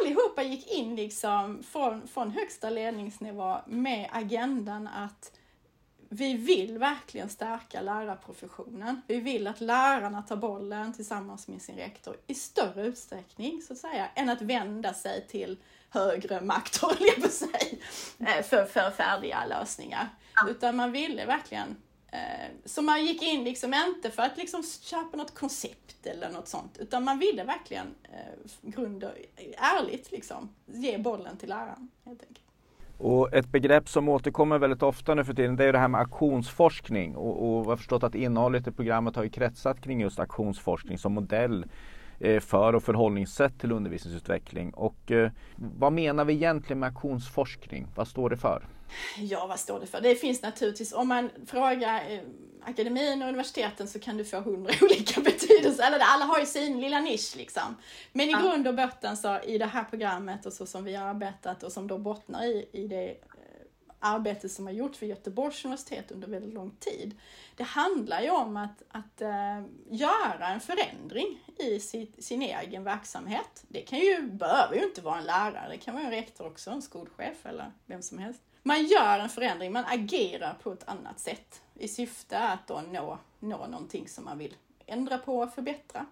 Allihopa 0.00 0.42
gick 0.42 0.70
in 0.70 0.96
liksom 0.96 1.62
från, 1.62 2.08
från 2.08 2.30
högsta 2.30 2.70
ledningsnivå 2.70 3.56
med 3.66 4.08
agendan 4.12 4.88
att 4.88 5.32
vi 6.12 6.34
vill 6.34 6.78
verkligen 6.78 7.28
stärka 7.28 7.80
lärarprofessionen. 7.80 9.02
Vi 9.06 9.20
vill 9.20 9.46
att 9.46 9.60
lärarna 9.60 10.22
tar 10.22 10.36
bollen 10.36 10.92
tillsammans 10.92 11.48
med 11.48 11.62
sin 11.62 11.76
rektor 11.76 12.16
i 12.26 12.34
större 12.34 12.86
utsträckning 12.86 13.62
så 13.62 13.72
att 13.72 13.78
säga, 13.78 14.08
än 14.14 14.28
att 14.28 14.42
vända 14.42 14.94
sig 14.94 15.26
till 15.26 15.58
högre 15.90 16.40
makt, 16.40 16.76
håller 16.82 17.06
jag 17.06 17.16
på 17.16 17.26
att 17.26 17.32
säga, 17.32 17.78
eh, 18.18 18.44
för, 18.44 18.64
för 18.64 18.90
färdiga 18.90 19.46
lösningar. 19.46 20.08
Utan 20.48 20.76
man 20.76 20.92
ville 20.92 21.26
verkligen 21.26 21.76
eh, 22.12 22.50
så 22.64 22.82
man 22.82 23.06
gick 23.06 23.22
in 23.22 23.44
liksom 23.44 23.74
inte 23.74 24.10
för 24.10 24.22
att 24.22 24.36
liksom 24.36 24.62
köpa 24.80 25.16
något 25.16 25.34
koncept 25.34 26.06
eller 26.06 26.30
något 26.30 26.48
sånt, 26.48 26.78
utan 26.78 27.04
man 27.04 27.18
ville 27.18 27.44
verkligen 27.44 27.94
eh, 28.02 28.70
grund 28.70 29.04
och, 29.04 29.12
ärligt 29.56 30.12
liksom 30.12 30.54
ge 30.66 30.98
bollen 30.98 31.36
till 31.36 31.48
läraren. 31.48 31.90
Helt 32.04 32.22
enkelt. 32.22 32.49
Och 33.02 33.34
ett 33.34 33.52
begrepp 33.52 33.88
som 33.88 34.08
återkommer 34.08 34.58
väldigt 34.58 34.82
ofta 34.82 35.14
nu 35.14 35.24
för 35.24 35.34
tiden 35.34 35.56
det 35.56 35.64
är 35.64 35.72
det 35.72 35.78
här 35.78 35.88
med 35.88 36.00
aktionsforskning. 36.00 37.16
Och, 37.16 37.58
och 37.58 37.64
jag 37.64 37.70
har 37.70 37.76
förstått 37.76 38.02
att 38.02 38.14
innehållet 38.14 38.66
i 38.66 38.70
programmet 38.70 39.16
har 39.16 39.22
ju 39.22 39.30
kretsat 39.30 39.80
kring 39.80 40.00
just 40.00 40.18
aktionsforskning 40.18 40.98
som 40.98 41.12
modell 41.12 41.66
eh, 42.18 42.40
för 42.40 42.74
och 42.74 42.82
förhållningssätt 42.82 43.60
till 43.60 43.72
undervisningsutveckling. 43.72 44.70
Och 44.70 45.10
eh, 45.12 45.30
vad 45.78 45.92
menar 45.92 46.24
vi 46.24 46.32
egentligen 46.32 46.80
med 46.80 46.86
aktionsforskning? 46.86 47.86
Vad 47.94 48.08
står 48.08 48.30
det 48.30 48.36
för? 48.36 48.62
Ja, 49.16 49.46
vad 49.46 49.60
står 49.60 49.80
det 49.80 49.86
för? 49.86 50.00
Det 50.00 50.14
finns 50.14 50.42
naturligtvis, 50.42 50.92
om 50.92 51.08
man 51.08 51.30
frågar 51.46 52.10
eh, 52.10 52.20
akademin 52.62 53.22
och 53.22 53.28
universiteten 53.28 53.88
så 53.88 53.98
kan 53.98 54.16
du 54.16 54.24
få 54.24 54.40
hundra 54.40 54.72
olika 54.82 55.20
betydelser. 55.20 55.86
Eller 55.86 55.98
alla 56.00 56.24
har 56.24 56.38
ju 56.38 56.46
sin 56.46 56.80
lilla 56.80 57.00
nisch 57.00 57.36
liksom. 57.36 57.76
Men 58.12 58.28
i 58.28 58.32
ja. 58.32 58.40
grund 58.40 58.68
och 58.68 58.74
botten 58.74 59.16
så 59.16 59.40
i 59.40 59.58
det 59.58 59.66
här 59.66 59.84
programmet 59.84 60.46
och 60.46 60.52
så 60.52 60.66
som 60.66 60.84
vi 60.84 60.94
har 60.94 61.08
arbetat 61.08 61.62
och 61.62 61.72
som 61.72 61.86
då 61.86 61.98
bottnar 61.98 62.44
i, 62.44 62.68
i 62.72 62.86
det 62.86 63.10
eh, 63.10 63.16
arbete 64.00 64.48
som 64.48 64.66
har 64.66 64.72
gjorts 64.72 64.98
för 64.98 65.06
Göteborgs 65.06 65.64
universitet 65.64 66.10
under 66.10 66.28
väldigt 66.28 66.54
lång 66.54 66.70
tid. 66.70 67.18
Det 67.56 67.64
handlar 67.64 68.22
ju 68.22 68.30
om 68.30 68.56
att, 68.56 68.82
att 68.88 69.22
uh, 69.22 69.66
göra 69.90 70.48
en 70.48 70.60
förändring 70.60 71.38
i 71.58 71.80
sitt, 71.80 72.24
sin 72.24 72.42
egen 72.42 72.84
verksamhet. 72.84 73.64
Det 73.68 73.80
kan 73.80 73.98
ju, 73.98 74.22
behöver 74.22 74.76
ju 74.76 74.84
inte 74.84 75.00
vara 75.00 75.18
en 75.18 75.24
lärare, 75.24 75.68
det 75.70 75.78
kan 75.78 75.94
vara 75.94 76.04
en 76.04 76.10
rektor 76.10 76.46
också, 76.46 76.70
en 76.70 76.82
skolchef 76.82 77.46
eller 77.46 77.72
vem 77.86 78.02
som 78.02 78.18
helst. 78.18 78.42
Man 78.62 78.86
gör 78.86 79.18
en 79.18 79.28
förändring, 79.28 79.72
man 79.72 79.84
agerar 79.84 80.54
på 80.62 80.72
ett 80.72 80.88
annat 80.88 81.20
sätt 81.20 81.62
i 81.74 81.88
syfte 81.88 82.38
att 82.38 82.66
då 82.66 82.82
nå, 82.90 83.18
nå 83.38 83.66
någonting 83.66 84.08
som 84.08 84.24
man 84.24 84.38
vill 84.38 84.56
ändra 84.86 85.18
på 85.18 85.38
och 85.38 85.54
förbättra. 85.54 86.06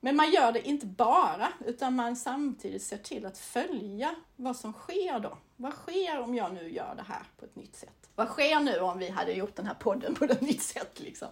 Men 0.00 0.16
man 0.16 0.30
gör 0.30 0.52
det 0.52 0.68
inte 0.68 0.86
bara, 0.86 1.48
utan 1.66 1.94
man 1.94 2.16
samtidigt 2.16 2.82
ser 2.82 2.96
till 2.96 3.26
att 3.26 3.38
följa 3.38 4.14
vad 4.36 4.56
som 4.56 4.72
sker 4.72 5.20
då. 5.20 5.38
Vad 5.56 5.72
sker 5.72 6.20
om 6.20 6.34
jag 6.34 6.54
nu 6.54 6.72
gör 6.72 6.94
det 6.96 7.02
här 7.02 7.22
på 7.38 7.44
ett 7.44 7.56
nytt 7.56 7.76
sätt? 7.76 8.10
Vad 8.14 8.28
sker 8.28 8.60
nu 8.60 8.78
om 8.78 8.98
vi 8.98 9.08
hade 9.10 9.32
gjort 9.32 9.56
den 9.56 9.66
här 9.66 9.74
podden 9.74 10.14
på 10.14 10.24
ett 10.24 10.40
nytt 10.50 10.62
sätt? 10.62 11.00
Liksom? 11.00 11.28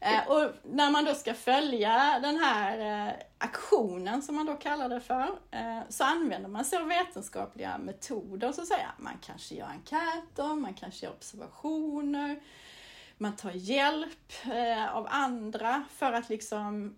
Eh, 0.00 0.28
och 0.28 0.50
när 0.62 0.90
man 0.90 1.04
då 1.04 1.14
ska 1.14 1.34
följa 1.34 2.20
den 2.22 2.36
här 2.36 3.06
eh, 3.08 3.12
aktionen, 3.38 4.22
som 4.22 4.36
man 4.36 4.46
då 4.46 4.54
kallar 4.54 4.88
det 4.88 5.00
för, 5.00 5.28
eh, 5.50 5.80
så 5.88 6.04
använder 6.04 6.48
man 6.48 6.64
sig 6.64 6.78
av 6.78 6.86
vetenskapliga 6.86 7.78
metoder, 7.78 8.52
så 8.52 8.60
att 8.60 8.68
säga. 8.68 8.92
Man 8.98 9.18
kanske 9.22 9.54
gör 9.54 9.66
enkäter, 9.66 10.54
man 10.54 10.74
kanske 10.74 11.06
gör 11.06 11.12
observationer, 11.12 12.40
man 13.18 13.36
tar 13.36 13.52
hjälp 13.52 14.32
eh, 14.44 14.96
av 14.96 15.06
andra 15.10 15.84
för 15.90 16.12
att 16.12 16.28
liksom 16.28 16.96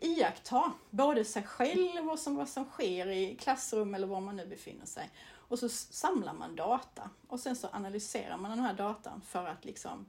iaktta 0.00 0.72
både 0.90 1.24
sig 1.24 1.42
själv 1.42 2.10
och 2.10 2.18
som, 2.18 2.36
vad 2.36 2.48
som 2.48 2.64
sker 2.64 3.06
i 3.06 3.36
klassrum 3.36 3.94
eller 3.94 4.06
var 4.06 4.20
man 4.20 4.36
nu 4.36 4.46
befinner 4.46 4.86
sig. 4.86 5.10
Och 5.48 5.58
så 5.58 5.68
samlar 5.68 6.32
man 6.32 6.56
data 6.56 7.10
och 7.28 7.40
sen 7.40 7.56
så 7.56 7.68
analyserar 7.72 8.36
man 8.36 8.50
den 8.50 8.60
här 8.60 8.74
datan 8.74 9.20
för 9.20 9.46
att 9.46 9.64
liksom 9.64 10.06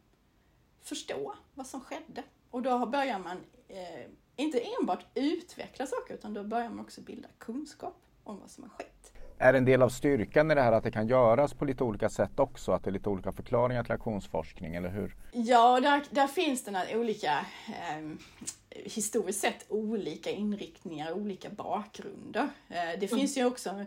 förstå 0.82 1.36
vad 1.54 1.68
som 1.68 1.82
skedde. 1.82 2.24
Och 2.52 2.62
då 2.62 2.86
börjar 2.86 3.20
man 3.20 3.38
eh, 3.68 4.06
inte 4.36 4.60
enbart 4.60 5.06
utveckla 5.14 5.88
saker 5.88 6.14
utan 6.14 6.34
då 6.34 6.44
börjar 6.44 6.70
man 6.70 6.80
också 6.80 7.02
bilda 7.02 7.28
kunskap 7.38 7.96
om 8.24 8.40
vad 8.40 8.52
som 8.52 8.64
har 8.64 8.70
skett. 8.70 9.14
Är 9.40 9.54
en 9.54 9.66
del 9.66 9.82
av 9.82 9.90
styrkan 9.90 10.52
i 10.52 10.56
det 10.56 10.62
här 10.62 10.72
att 10.72 10.84
det 10.84 10.92
kan 10.92 11.08
göras 11.08 11.54
på 11.54 11.66
lite 11.66 11.84
olika 11.84 12.10
sätt 12.10 12.40
också? 12.40 12.72
Att 12.72 12.84
det 12.84 12.90
är 12.90 12.92
lite 12.92 13.10
olika 13.10 13.32
förklaringar 13.32 13.84
till 13.84 13.94
aktionsforskning, 13.94 14.76
eller 14.76 14.90
hur? 14.90 15.16
Ja, 15.32 15.80
där, 15.80 16.04
där 16.10 16.28
finns 16.28 16.64
det 16.64 16.72
några 16.72 16.98
olika 17.00 17.46
eh, 17.68 18.10
historiskt 18.70 19.40
sett 19.40 19.66
olika 19.70 20.32
inriktningar, 20.32 21.14
olika 21.14 21.50
bakgrunder. 21.50 22.50
Eh, 22.70 23.00
det 23.00 23.08
finns 23.08 23.38
ju 23.38 23.46
också, 23.46 23.86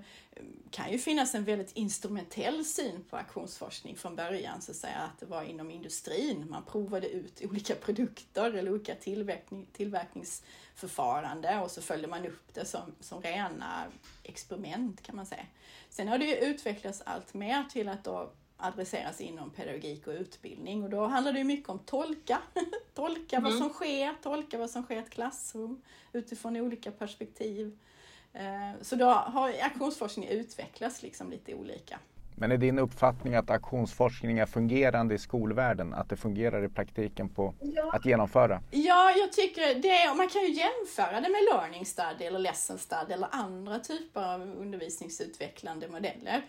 kan 0.70 0.92
ju 0.92 0.98
finnas 0.98 1.34
en 1.34 1.44
väldigt 1.44 1.72
instrumentell 1.72 2.64
syn 2.64 3.04
på 3.10 3.16
aktionsforskning 3.16 3.96
från 3.96 4.16
början, 4.16 4.62
så 4.62 4.70
att 4.70 4.76
säga 4.76 4.96
att 4.96 5.20
det 5.20 5.26
var 5.26 5.42
inom 5.42 5.70
industrin. 5.70 6.46
Man 6.50 6.62
provade 6.64 7.08
ut 7.08 7.42
olika 7.44 7.74
produkter 7.74 8.54
eller 8.54 8.70
olika 8.70 8.94
tillverkning, 8.94 10.26
tillverkningsförfarande 10.74 11.60
och 11.60 11.70
så 11.70 11.82
följde 11.82 12.08
man 12.08 12.26
upp 12.26 12.54
det 12.54 12.64
som, 12.64 12.94
som 13.00 13.22
rena 13.22 13.86
experiment 14.22 15.02
kan 15.02 15.16
man 15.16 15.26
säga. 15.26 15.46
Sen 15.90 16.08
har 16.08 16.18
det 16.18 16.24
ju 16.24 16.36
utvecklats 16.36 17.02
allt 17.06 17.34
mer 17.34 17.64
till 17.70 17.88
att 17.88 18.04
då 18.04 18.30
adresseras 18.56 19.20
inom 19.20 19.50
pedagogik 19.50 20.06
och 20.06 20.12
utbildning. 20.12 20.84
Och 20.84 20.90
då 20.90 21.06
handlar 21.06 21.32
det 21.32 21.44
mycket 21.44 21.68
om 21.68 21.78
tolka. 21.78 22.38
tolka 22.94 23.36
mm. 23.36 23.50
vad 23.50 23.58
som 23.58 23.68
sker, 23.68 24.14
tolka 24.22 24.58
vad 24.58 24.70
som 24.70 24.82
sker 24.82 24.96
i 24.96 24.98
ett 24.98 25.10
klassrum 25.10 25.82
utifrån 26.12 26.56
olika 26.56 26.90
perspektiv. 26.90 27.78
Eh, 28.32 28.82
så 28.82 28.96
då 28.96 29.06
har 29.06 29.48
aktionsforskning 29.62 30.28
utvecklats 30.28 31.02
liksom 31.02 31.30
lite 31.30 31.54
olika. 31.54 31.98
Men 32.34 32.52
är 32.52 32.56
din 32.56 32.78
uppfattning 32.78 33.34
att 33.34 33.50
aktionsforskning 33.50 34.38
är 34.38 34.46
fungerande 34.46 35.14
i 35.14 35.18
skolvärlden? 35.18 35.94
Att 35.94 36.08
det 36.08 36.16
fungerar 36.16 36.64
i 36.64 36.68
praktiken 36.68 37.28
på 37.28 37.54
ja. 37.60 37.90
att 37.92 38.06
genomföra? 38.06 38.62
Ja, 38.70 39.10
jag 39.16 39.32
tycker 39.32 39.74
det. 39.74 40.16
Man 40.16 40.28
kan 40.28 40.42
ju 40.42 40.52
jämföra 40.52 41.20
det 41.20 41.28
med 41.28 41.42
learning 41.52 41.86
study 41.86 42.24
eller 42.24 42.38
lesson 42.38 42.78
study 42.78 43.12
eller 43.12 43.28
andra 43.30 43.78
typer 43.78 44.34
av 44.34 44.40
undervisningsutvecklande 44.42 45.88
modeller. 45.88 46.42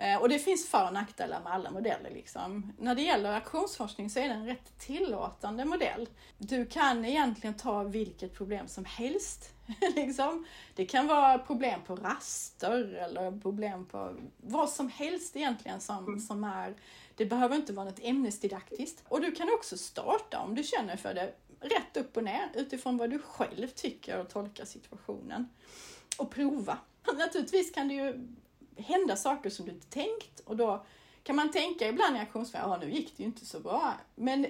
Eh, 0.00 0.16
och 0.16 0.28
det 0.28 0.38
finns 0.38 0.68
för 0.68 0.86
och 0.86 0.92
nackdelar 0.92 1.40
med 1.40 1.52
alla 1.52 1.70
modeller. 1.70 2.10
Liksom. 2.10 2.72
När 2.78 2.94
det 2.94 3.02
gäller 3.02 3.32
aktionsforskning 3.32 4.10
så 4.10 4.18
är 4.18 4.28
det 4.28 4.34
en 4.34 4.46
rätt 4.46 4.78
tillåtande 4.78 5.64
modell. 5.64 6.08
Du 6.38 6.66
kan 6.66 7.04
egentligen 7.04 7.54
ta 7.54 7.82
vilket 7.82 8.34
problem 8.34 8.68
som 8.68 8.84
helst. 8.84 9.50
liksom. 9.96 10.46
Det 10.74 10.86
kan 10.86 11.06
vara 11.06 11.38
problem 11.38 11.80
på 11.86 11.96
raster 11.96 12.94
eller 12.94 13.40
problem 13.40 13.86
på 13.86 14.16
vad 14.36 14.70
som 14.70 14.88
helst 14.88 15.36
egentligen 15.36 15.80
som, 15.80 16.06
mm. 16.06 16.20
som 16.20 16.44
är 16.44 16.74
det 17.16 17.26
behöver 17.26 17.56
inte 17.56 17.72
vara 17.72 17.86
något 17.86 18.00
ämnesdidaktiskt. 18.02 19.04
Och 19.08 19.20
du 19.20 19.32
kan 19.32 19.48
också 19.54 19.78
starta 19.78 20.38
om 20.38 20.54
du 20.54 20.62
känner 20.62 20.96
för 20.96 21.14
det 21.14 21.32
rätt 21.60 21.96
upp 21.96 22.16
och 22.16 22.24
ner 22.24 22.48
utifrån 22.54 22.96
vad 22.96 23.10
du 23.10 23.18
själv 23.18 23.68
tycker 23.68 24.20
och 24.20 24.28
tolkar 24.28 24.64
situationen. 24.64 25.48
Och 26.18 26.30
prova. 26.30 26.78
Naturligtvis 27.18 27.70
kan 27.70 27.88
det 27.88 27.94
ju 27.94 28.28
hända 28.78 29.16
saker 29.16 29.50
som 29.50 29.66
du 29.66 29.72
inte 29.72 29.86
tänkt 29.86 30.40
och 30.40 30.56
då 30.56 30.86
kan 31.22 31.36
man 31.36 31.50
tänka 31.50 31.88
ibland 31.88 32.16
i 32.16 32.18
aktionsfärg, 32.18 32.62
ja 32.62 32.76
nu 32.76 32.90
gick 32.90 33.16
det 33.16 33.22
ju 33.22 33.26
inte 33.26 33.46
så 33.46 33.60
bra. 33.60 33.94
Men 34.14 34.46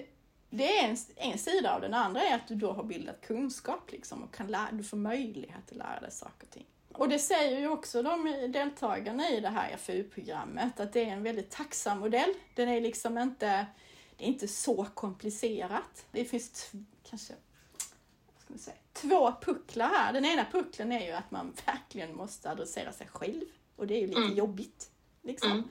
det 0.49 0.77
är 0.77 0.89
en, 0.89 0.97
en 1.15 1.37
sida 1.37 1.75
av 1.75 1.81
den 1.81 1.93
andra 1.93 2.21
är 2.21 2.35
att 2.35 2.47
du 2.47 2.55
då 2.55 2.71
har 2.71 2.83
bildat 2.83 3.21
kunskap 3.21 3.91
liksom 3.91 4.23
och 4.23 4.33
kan 4.33 4.47
lära, 4.47 4.71
du 4.71 4.83
får 4.83 4.97
möjlighet 4.97 5.71
att 5.71 5.77
lära 5.77 5.99
dig 5.99 6.11
saker 6.11 6.47
och 6.47 6.53
ting. 6.53 6.65
Och 6.93 7.09
det 7.09 7.19
säger 7.19 7.59
ju 7.59 7.67
också 7.67 8.03
de 8.03 8.25
deltagarna 8.51 9.29
i 9.29 9.39
det 9.39 9.49
här 9.49 9.77
FU-programmet 9.77 10.79
att 10.79 10.93
det 10.93 11.05
är 11.05 11.13
en 11.13 11.23
väldigt 11.23 11.51
tacksam 11.51 11.99
modell. 11.99 12.33
Den 12.55 12.69
är 12.69 12.81
liksom 12.81 13.17
inte, 13.17 13.65
det 14.17 14.23
är 14.23 14.27
inte 14.27 14.47
så 14.47 14.85
komplicerat. 14.85 16.05
Det 16.11 16.25
finns 16.25 16.71
kanske 17.09 17.33
säga, 18.57 18.77
två 18.93 19.33
pucklar 19.41 19.87
här. 19.87 20.13
Den 20.13 20.25
ena 20.25 20.45
pucklen 20.51 20.91
är 20.91 21.05
ju 21.05 21.11
att 21.11 21.31
man 21.31 21.53
verkligen 21.65 22.15
måste 22.15 22.51
adressera 22.51 22.91
sig 22.91 23.07
själv 23.07 23.45
och 23.79 23.87
det 23.87 23.93
är 23.93 23.99
ju 23.99 24.07
lite 24.07 24.21
mm. 24.21 24.35
jobbigt. 24.35 24.91
Liksom. 25.21 25.51
Mm. 25.51 25.63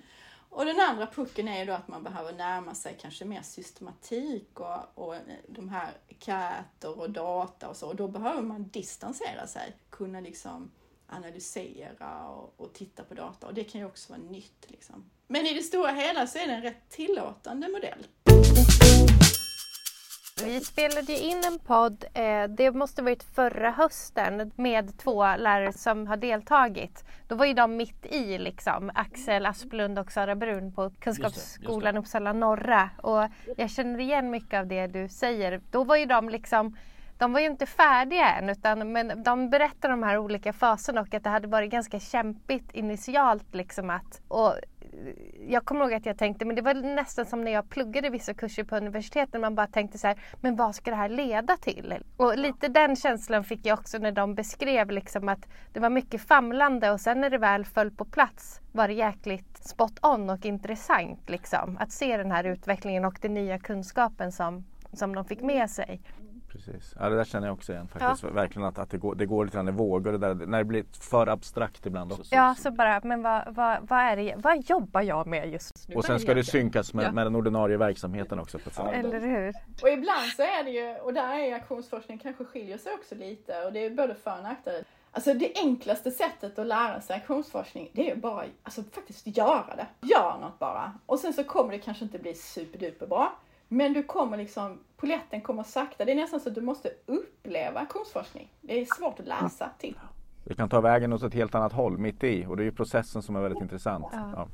Och 0.51 0.65
den 0.65 0.81
andra 0.81 1.07
pucken 1.07 1.49
är 1.49 1.59
ju 1.59 1.65
då 1.65 1.73
att 1.73 1.89
man 1.89 2.03
behöver 2.03 2.33
närma 2.33 2.75
sig 2.75 2.97
kanske 3.01 3.25
mer 3.25 3.43
systematik 3.43 4.61
och, 4.61 4.79
och 4.95 5.15
de 5.49 5.69
här 5.69 5.91
käter 6.19 7.01
och 7.01 7.11
data 7.11 7.69
och 7.69 7.77
så. 7.77 7.89
Och 7.89 7.97
då 7.97 8.09
behöver 8.09 8.43
man 8.43 8.69
distansera 8.69 9.47
sig, 9.47 9.77
kunna 9.91 10.21
liksom 10.21 10.71
analysera 11.07 12.29
och, 12.29 12.55
och, 12.57 12.73
titta 12.73 13.05
på 13.05 13.15
data. 13.15 13.47
Och 13.47 13.55
det 13.55 13.65
kan 13.65 13.81
ju 13.81 13.87
också 13.87 14.13
vara 14.13 14.23
nytt. 14.23 14.67
Liksom. 14.67 15.11
Men 15.27 15.47
i 15.47 15.55
det 15.55 15.63
stora 15.63 15.93
hela 15.93 16.27
så 16.27 16.39
är 16.39 16.47
det 16.47 16.53
en 16.53 16.63
rätt 16.63 16.89
tillåtande 16.89 17.69
modell. 17.69 18.07
Vi 20.45 20.61
spelade 20.61 21.13
ju 21.13 21.19
in 21.19 21.45
en 21.45 21.59
podd, 21.59 22.05
eh, 22.15 22.45
det 22.45 22.73
måste 22.73 23.03
varit 23.03 23.23
förra 23.23 23.71
hösten, 23.71 24.53
med 24.57 24.99
två 24.99 25.37
lärare 25.37 25.73
som 25.73 26.07
har 26.07 26.17
deltagit. 26.17 27.05
Då 27.29 27.35
var 27.35 27.47
ju 27.47 27.55
de 27.55 27.77
mitt 27.77 28.07
i 28.07 28.39
liksom, 28.39 28.91
Axel 28.95 29.47
Asplund 29.47 29.99
och 29.99 30.13
Sara 30.13 30.35
Brun 30.35 30.73
på 30.73 30.91
Kunskapsskolan 30.91 31.97
Uppsala 31.97 32.33
norra. 32.33 32.91
Och 32.97 33.29
jag 33.57 33.71
känner 33.71 34.01
igen 34.01 34.31
mycket 34.31 34.61
av 34.61 34.67
det 34.67 34.87
du 34.87 35.09
säger. 35.09 35.61
Då 35.71 35.85
var 35.85 35.97
ju 35.97 36.07
de 36.07 36.29
liksom 36.29 36.77
de 37.19 37.33
var 37.33 37.41
ju 37.41 37.47
inte 37.47 37.67
färdiga 37.67 38.35
än 38.35 38.49
utan, 38.49 38.93
men 38.93 39.23
de 39.23 39.51
berättar 39.51 39.89
de 39.89 40.03
här 40.03 40.19
olika 40.19 40.53
faserna 40.53 41.01
och 41.01 41.15
att 41.15 41.25
det 41.25 41.31
hade 41.31 41.49
varit 41.49 41.71
ganska 41.71 42.01
kämpigt 42.01 42.75
initialt. 42.75 43.55
Liksom 43.55 43.91
att, 43.91 44.21
och 44.29 44.55
jag 45.49 45.65
kommer 45.65 45.81
ihåg 45.85 45.95
att 45.95 46.07
jag 46.07 46.19
tänkte, 46.19 46.45
men 46.45 46.57
det 46.57 46.63
var 46.63 46.75
nästan 46.75 47.27
som 47.27 47.45
när 47.45 47.53
jag 47.53 47.69
pluggade 47.69 48.11
vissa 48.11 48.35
kurser 48.35 48.65
på 48.65 48.77
universiteten. 48.77 49.41
Man 49.41 49.55
bara 49.55 49.67
tänkte 49.67 49.99
så 49.99 50.07
här, 50.07 50.19
men 50.41 50.57
vad 50.57 50.75
ska 50.75 50.91
det 50.91 50.97
här 50.97 51.09
leda 51.09 51.57
till? 51.57 51.95
Och 52.17 52.39
lite 52.39 52.69
den 52.69 52.97
känslan 52.97 53.45
fick 53.45 53.67
jag 53.67 53.79
också 53.79 53.99
när 53.99 54.13
de 54.13 54.35
beskrev 54.35 54.91
liksom 54.91 55.29
att 55.29 55.49
det 55.73 55.81
var 55.81 55.91
mycket 55.91 56.21
famlande 56.21 56.91
och 56.91 57.01
sen 57.01 57.21
när 57.21 57.31
det 57.31 57.39
väl 57.39 57.65
föll 57.65 57.91
på 57.91 58.05
plats 58.05 58.61
var 58.73 58.89
det 58.89 58.95
jäkligt 58.95 59.69
spot 59.69 59.99
on 60.03 60.31
och 60.31 60.47
intressant 60.47 61.31
liksom. 61.31 61.77
Att 61.81 61.93
se 61.93 62.17
den 62.17 62.31
här 62.31 62.45
utvecklingen 62.45 63.05
och 63.05 63.19
den 63.21 63.35
nya 63.35 63.59
kunskapen 63.59 64.33
som, 64.33 64.65
som 64.93 65.15
de 65.15 65.25
fick 65.25 65.41
med 65.41 65.71
sig. 65.71 66.01
Precis. 66.53 66.95
Ja, 66.99 67.09
det 67.09 67.17
där 67.17 67.25
känner 67.25 67.47
jag 67.47 67.55
också 67.55 67.73
igen 67.73 67.89
faktiskt. 67.89 68.23
Ja. 68.23 68.31
Verkligen 68.31 68.69
att, 68.69 68.79
att 68.79 68.91
det, 68.91 68.99
går, 68.99 69.15
det 69.15 69.27
går 69.27 69.45
lite 69.45 69.57
grann 69.57 69.69
i 69.69 69.73
vågor. 69.73 70.13
Det 70.13 70.19
där, 70.19 70.35
när 70.35 70.59
det 70.59 70.65
blir 70.65 70.85
för 71.11 71.27
abstrakt 71.27 71.87
ibland 71.87 72.13
också. 72.13 72.35
Ja, 72.35 72.55
så 72.59 72.71
bara, 72.71 73.01
men 73.05 73.23
vad, 73.23 73.55
vad, 73.55 73.89
vad, 73.89 73.99
är 73.99 74.17
det, 74.17 74.35
vad 74.37 74.65
jobbar 74.65 75.03
jag 75.03 75.27
med 75.27 75.53
just 75.53 75.89
nu? 75.89 75.95
Och 75.95 76.05
sen 76.05 76.21
ska 76.21 76.35
det 76.35 76.45
synkas 76.45 76.95
med, 76.95 77.05
ja. 77.05 77.13
med 77.13 77.27
den 77.27 77.37
ordinarie 77.37 77.77
verksamheten 77.77 78.39
också. 78.39 78.59
På 78.59 78.71
ja, 78.77 78.93
Eller 78.93 79.21
hur? 79.21 79.55
Och 79.83 79.89
ibland 79.89 80.27
så 80.37 80.43
är 80.43 80.65
det 80.65 80.71
ju, 80.71 80.97
och 80.97 81.15
där 81.15 81.39
är 81.39 81.55
aktionsforskning 81.55 82.19
kanske 82.19 82.45
skiljer 82.45 82.79
sig 82.79 82.93
också 82.93 83.15
lite 83.15 83.65
och 83.65 83.73
det 83.73 83.87
är 83.87 83.91
både 83.91 84.15
för 84.15 84.37
och 84.37 84.43
nackdelar. 84.43 84.85
Alltså 85.13 85.35
det 85.35 85.53
enklaste 85.55 86.11
sättet 86.11 86.59
att 86.59 86.67
lära 86.67 87.01
sig 87.01 87.17
aktionsforskning, 87.17 87.91
det 87.93 88.11
är 88.11 88.15
ju 88.15 88.21
bara 88.21 88.45
alltså 88.63 88.83
faktiskt 88.93 89.27
göra 89.27 89.77
det. 89.77 89.87
Gör 90.07 90.39
något 90.41 90.59
bara. 90.59 90.93
Och 91.07 91.19
sen 91.19 91.33
så 91.33 91.45
kommer 91.45 91.73
det 91.73 91.79
kanske 91.79 92.05
inte 92.05 92.19
bli 92.19 92.35
superduper 92.35 93.07
bra. 93.07 93.33
Men 93.69 93.93
du 93.93 94.03
kommer 94.03 94.37
liksom, 94.37 94.79
poletten 94.97 95.41
kommer 95.41 95.63
sakta. 95.63 96.05
Det 96.05 96.13
är 96.13 96.17
nästan 96.17 96.41
så 96.41 96.49
att 96.49 96.55
du 96.55 96.61
måste 96.61 96.91
uppleva 97.07 97.81
aktionsforskning. 97.81 98.53
Det 98.61 98.81
är 98.81 98.87
svårt 98.97 99.21
att 99.21 99.27
läsa 99.27 99.71
till. 99.79 99.99
Det 100.45 100.55
kan 100.55 100.69
ta 100.69 100.81
vägen 100.81 101.13
åt 101.13 101.23
ett 101.23 101.35
helt 101.35 101.55
annat 101.55 101.73
håll 101.73 101.99
mitt 101.99 102.25
i 102.25 102.47
och 102.47 102.57
det 102.57 102.63
är 102.63 102.65
ju 102.65 102.73
processen 102.73 103.23
som 103.23 103.37
är 103.37 103.41
väldigt 103.41 103.63
intressant. 103.63 104.07
Ja. 104.13 104.33
Ja. 104.37 104.49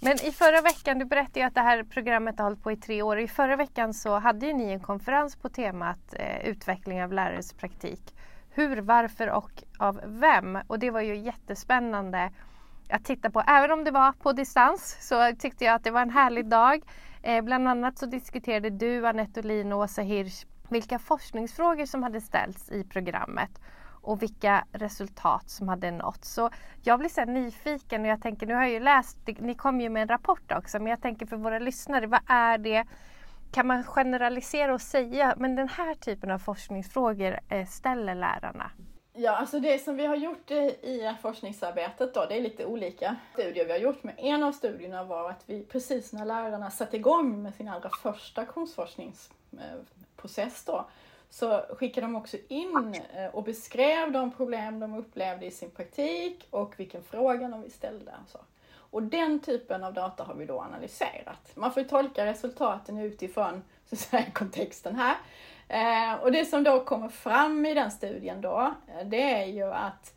Men 0.00 0.16
i 0.22 0.32
förra 0.32 0.60
veckan, 0.60 0.98
du 0.98 1.04
berättade 1.04 1.40
ju 1.40 1.46
att 1.46 1.54
det 1.54 1.60
här 1.60 1.82
programmet 1.82 2.38
har 2.38 2.44
hållit 2.44 2.62
på 2.62 2.72
i 2.72 2.76
tre 2.76 3.02
år. 3.02 3.18
I 3.18 3.28
förra 3.28 3.56
veckan 3.56 3.94
så 3.94 4.18
hade 4.18 4.46
ju 4.46 4.52
ni 4.52 4.72
en 4.72 4.80
konferens 4.80 5.36
på 5.36 5.48
temat 5.48 5.98
eh, 6.12 6.48
utveckling 6.48 7.04
av 7.04 7.12
lärares 7.12 7.52
praktik. 7.52 8.14
Hur, 8.50 8.80
varför 8.80 9.30
och 9.30 9.62
av 9.78 10.00
vem? 10.04 10.58
Och 10.66 10.78
det 10.78 10.90
var 10.90 11.00
ju 11.00 11.16
jättespännande 11.16 12.30
att 12.92 13.04
titta 13.04 13.30
på. 13.30 13.42
Även 13.46 13.70
om 13.70 13.84
det 13.84 13.90
var 13.90 14.12
på 14.12 14.32
distans 14.32 14.96
så 15.08 15.32
tyckte 15.38 15.64
jag 15.64 15.74
att 15.74 15.84
det 15.84 15.90
var 15.90 16.02
en 16.02 16.10
härlig 16.10 16.46
dag. 16.46 16.82
Eh, 17.22 17.44
bland 17.44 17.68
annat 17.68 17.98
så 17.98 18.06
diskuterade 18.06 18.70
du, 18.70 19.06
Anette 19.06 19.40
Olin 19.40 19.72
och 19.72 19.78
Åsa 19.78 20.02
Hirsch 20.02 20.46
vilka 20.72 20.98
forskningsfrågor 20.98 21.86
som 21.86 22.02
hade 22.02 22.20
ställts 22.20 22.70
i 22.70 22.84
programmet 22.84 23.60
och 24.02 24.22
vilka 24.22 24.64
resultat 24.72 25.50
som 25.50 25.68
hade 25.68 25.90
nåtts. 25.90 26.34
Så 26.34 26.50
jag 26.82 26.98
blir 26.98 27.08
så 27.08 27.24
nyfiken 27.24 28.02
och 28.02 28.06
jag 28.06 28.22
tänker, 28.22 28.46
nu 28.46 28.54
har 28.54 28.62
jag 28.62 28.70
ju 28.70 28.80
läst, 28.80 29.18
ni 29.38 29.54
kom 29.54 29.80
ju 29.80 29.88
med 29.88 30.02
en 30.02 30.08
rapport 30.08 30.52
också, 30.52 30.78
men 30.78 30.86
jag 30.86 31.02
tänker 31.02 31.26
för 31.26 31.36
våra 31.36 31.58
lyssnare, 31.58 32.06
vad 32.06 32.20
är 32.26 32.58
det 32.58 32.84
kan 33.52 33.66
man 33.66 33.84
generalisera 33.84 34.74
och 34.74 34.80
säga, 34.80 35.34
men 35.38 35.56
den 35.56 35.68
här 35.68 35.94
typen 35.94 36.30
av 36.30 36.38
forskningsfrågor 36.38 37.40
eh, 37.48 37.66
ställer 37.66 38.14
lärarna? 38.14 38.70
Ja, 39.14 39.36
alltså 39.36 39.60
det 39.60 39.78
som 39.78 39.96
vi 39.96 40.06
har 40.06 40.16
gjort 40.16 40.50
i 40.50 41.14
forskningsarbetet 41.22 42.14
då, 42.14 42.26
det 42.26 42.36
är 42.36 42.40
lite 42.40 42.66
olika 42.66 43.16
studier 43.32 43.64
vi 43.64 43.72
har 43.72 43.78
gjort. 43.78 44.02
Men 44.02 44.18
en 44.18 44.42
av 44.42 44.52
studierna 44.52 45.04
var 45.04 45.30
att 45.30 45.42
vi 45.46 45.64
precis 45.64 46.12
när 46.12 46.24
lärarna 46.24 46.70
satte 46.70 46.96
igång 46.96 47.42
med 47.42 47.54
sin 47.54 47.68
allra 47.68 47.90
första 48.02 48.40
aktionsforskningsprocess 48.40 50.64
då, 50.64 50.86
så 51.30 51.64
skickade 51.78 52.06
de 52.06 52.16
också 52.16 52.36
in 52.48 52.96
eh, 53.14 53.26
och 53.26 53.44
beskrev 53.44 54.12
de 54.12 54.32
problem 54.32 54.80
de 54.80 54.94
upplevde 54.94 55.46
i 55.46 55.50
sin 55.50 55.70
praktik 55.70 56.46
och 56.50 56.80
vilken 56.80 57.04
fråga 57.04 57.48
de 57.48 57.70
ställde. 57.70 58.12
Så. 58.28 58.38
Och 58.74 59.02
den 59.02 59.40
typen 59.40 59.84
av 59.84 59.94
data 59.94 60.24
har 60.24 60.34
vi 60.34 60.46
då 60.46 60.60
analyserat. 60.60 61.50
Man 61.54 61.72
får 61.72 61.82
tolka 61.82 62.26
resultaten 62.26 62.98
utifrån 62.98 63.62
så 63.88 63.94
att 63.94 64.00
säga, 64.00 64.30
kontexten 64.32 64.96
här. 64.96 65.16
Eh, 65.72 66.14
och 66.22 66.32
det 66.32 66.44
som 66.44 66.64
då 66.64 66.84
kommer 66.84 67.08
fram 67.08 67.66
i 67.66 67.74
den 67.74 67.90
studien 67.90 68.40
då, 68.40 68.74
eh, 68.88 69.06
det 69.06 69.32
är 69.32 69.46
ju 69.46 69.72
att 69.72 70.14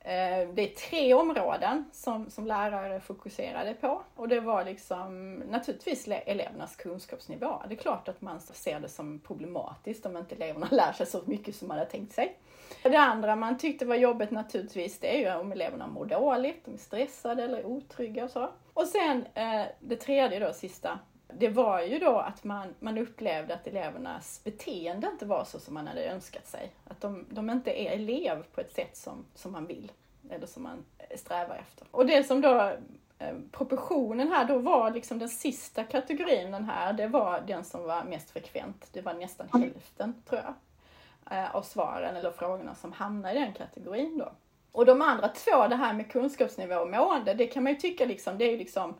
eh, 0.00 0.48
det 0.54 0.62
är 0.62 0.74
tre 0.88 1.14
områden 1.14 1.84
som, 1.92 2.30
som 2.30 2.46
lärare 2.46 3.00
fokuserade 3.00 3.74
på. 3.74 4.02
Och 4.14 4.28
det 4.28 4.40
var 4.40 4.64
liksom 4.64 5.34
naturligtvis 5.34 6.08
elevernas 6.08 6.76
kunskapsnivå. 6.76 7.62
Det 7.68 7.74
är 7.74 7.78
klart 7.78 8.08
att 8.08 8.20
man 8.20 8.40
ser 8.40 8.80
det 8.80 8.88
som 8.88 9.18
problematiskt 9.18 10.06
om 10.06 10.16
inte 10.16 10.34
eleverna 10.34 10.68
lär 10.70 10.92
sig 10.92 11.06
så 11.06 11.22
mycket 11.24 11.56
som 11.56 11.68
man 11.68 11.78
hade 11.78 11.90
tänkt 11.90 12.12
sig. 12.12 12.36
Det 12.82 12.96
andra 12.96 13.36
man 13.36 13.58
tyckte 13.58 13.84
var 13.84 13.96
jobbigt 13.96 14.30
naturligtvis, 14.30 14.98
det 14.98 15.16
är 15.16 15.18
ju 15.18 15.40
om 15.40 15.52
eleverna 15.52 15.86
mår 15.86 16.06
dåligt, 16.06 16.64
de 16.64 16.74
är 16.74 16.78
stressade 16.78 17.42
eller 17.42 17.66
otrygga 17.66 18.24
och 18.24 18.30
så. 18.30 18.48
Och 18.74 18.86
sen 18.86 19.26
eh, 19.34 19.62
det 19.80 19.96
tredje 19.96 20.38
då, 20.38 20.52
sista, 20.52 20.98
det 21.38 21.48
var 21.48 21.80
ju 21.82 21.98
då 21.98 22.18
att 22.18 22.44
man, 22.44 22.74
man 22.78 22.98
upplevde 22.98 23.54
att 23.54 23.66
elevernas 23.66 24.40
beteende 24.44 25.06
inte 25.06 25.26
var 25.26 25.44
så 25.44 25.60
som 25.60 25.74
man 25.74 25.86
hade 25.86 26.04
önskat 26.04 26.46
sig. 26.46 26.72
Att 26.84 27.00
de, 27.00 27.26
de 27.30 27.50
inte 27.50 27.82
är 27.82 27.92
elev 27.92 28.42
på 28.54 28.60
ett 28.60 28.72
sätt 28.72 28.96
som, 28.96 29.24
som 29.34 29.52
man 29.52 29.66
vill 29.66 29.92
eller 30.30 30.46
som 30.46 30.62
man 30.62 30.84
strävar 31.16 31.56
efter. 31.56 31.86
Och 31.90 32.06
det 32.06 32.24
som 32.24 32.40
då 32.40 32.72
eh, 33.18 33.34
proportionen 33.52 34.28
här 34.28 34.44
då 34.44 34.58
var 34.58 34.90
liksom 34.90 35.18
den 35.18 35.28
sista 35.28 35.84
kategorin 35.84 36.50
den 36.50 36.64
här, 36.64 36.92
det 36.92 37.06
var 37.06 37.40
den 37.46 37.64
som 37.64 37.82
var 37.82 38.04
mest 38.04 38.30
frekvent. 38.30 38.88
Det 38.92 39.00
var 39.00 39.14
nästan 39.14 39.48
hälften 39.52 40.22
tror 40.28 40.40
jag 40.40 40.54
eh, 41.38 41.54
av 41.54 41.62
svaren 41.62 42.16
eller 42.16 42.30
frågorna 42.30 42.74
som 42.74 42.92
hamnade 42.92 43.34
i 43.34 43.38
den 43.38 43.52
kategorin 43.52 44.18
då. 44.18 44.32
Och 44.72 44.86
de 44.86 45.02
andra 45.02 45.28
två, 45.28 45.68
det 45.68 45.76
här 45.76 45.92
med 45.92 46.10
kunskapsnivå 46.10 46.74
och 46.74 46.90
mående, 46.90 47.34
det 47.34 47.46
kan 47.46 47.62
man 47.62 47.72
ju 47.72 47.78
tycka 47.78 48.04
liksom, 48.04 48.38
det 48.38 48.44
är 48.44 48.50
ju 48.50 48.58
liksom 48.58 48.94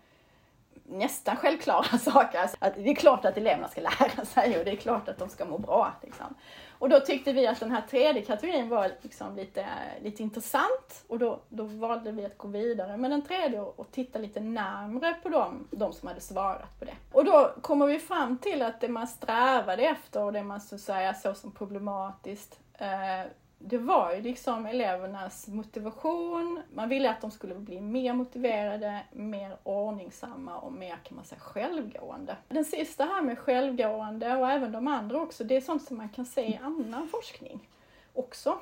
nästan 0.91 1.37
självklara 1.37 1.83
saker. 1.99 2.39
Alltså, 2.39 2.57
att 2.61 2.75
det 2.75 2.91
är 2.91 2.95
klart 2.95 3.25
att 3.25 3.37
eleverna 3.37 3.69
ska 3.69 3.81
lära 3.81 4.25
sig 4.25 4.59
och 4.59 4.65
det 4.65 4.71
är 4.71 4.77
klart 4.77 5.09
att 5.09 5.19
de 5.19 5.29
ska 5.29 5.45
må 5.45 5.59
bra. 5.59 5.93
Liksom. 6.03 6.35
Och 6.79 6.89
då 6.89 7.01
tyckte 7.01 7.33
vi 7.33 7.47
att 7.47 7.61
den 7.61 7.71
här 7.71 7.83
tredje 7.91 8.23
kategorin 8.23 8.69
var 8.69 8.91
liksom 9.03 9.37
lite, 9.37 9.67
lite 10.03 10.23
intressant 10.23 11.05
och 11.09 11.19
då, 11.19 11.41
då 11.49 11.65
valde 11.65 12.13
vi 12.13 12.25
att 12.25 12.39
gå 12.39 12.49
vidare 12.49 12.97
med 12.97 13.11
den 13.11 13.23
tredje 13.23 13.61
och, 13.61 13.81
och 13.81 13.91
titta 13.91 14.19
lite 14.19 14.41
närmre 14.41 15.15
på 15.23 15.29
dem, 15.29 15.69
de 15.71 15.93
som 15.93 16.09
hade 16.09 16.21
svarat 16.21 16.79
på 16.79 16.85
det. 16.85 16.95
Och 17.13 17.25
då 17.25 17.55
kommer 17.63 17.87
vi 17.87 17.99
fram 17.99 18.39
till 18.39 18.63
att 18.63 18.81
det 18.81 18.89
man 18.89 19.07
strävade 19.07 19.83
efter 19.83 20.23
och 20.23 20.33
det 20.33 20.43
man 20.43 20.61
så 20.61 20.79
säga 20.79 21.15
såg 21.15 21.37
som 21.37 21.53
problematiskt 21.53 22.61
eh, 22.79 23.31
det 23.63 23.79
var 23.79 24.15
ju 24.15 24.23
liksom 24.23 24.67
elevernas 24.67 25.49
motivation. 25.49 26.63
Man 26.75 26.89
ville 26.89 27.11
att 27.11 27.21
de 27.21 27.31
skulle 27.31 27.55
bli 27.55 27.81
mer 27.81 28.13
motiverade, 28.13 29.01
mer 29.13 29.57
ordningsamma 29.63 30.59
och 30.59 30.73
mer 30.73 30.97
kan 31.05 31.17
man 31.17 31.25
säga 31.25 31.41
självgående. 31.41 32.37
Den 32.49 32.65
sista 32.65 33.05
här 33.05 33.23
med 33.23 33.39
självgående 33.39 34.37
och 34.37 34.51
även 34.51 34.73
de 34.73 34.89
andra 34.89 35.21
också, 35.21 35.45
det 35.45 35.57
är 35.57 35.61
sånt 35.61 35.83
som 35.83 35.97
man 35.97 36.09
kan 36.09 36.27
se 36.27 36.41
i 36.41 36.61
annan 36.63 37.09
forskning 37.09 37.69
också. 38.15 38.59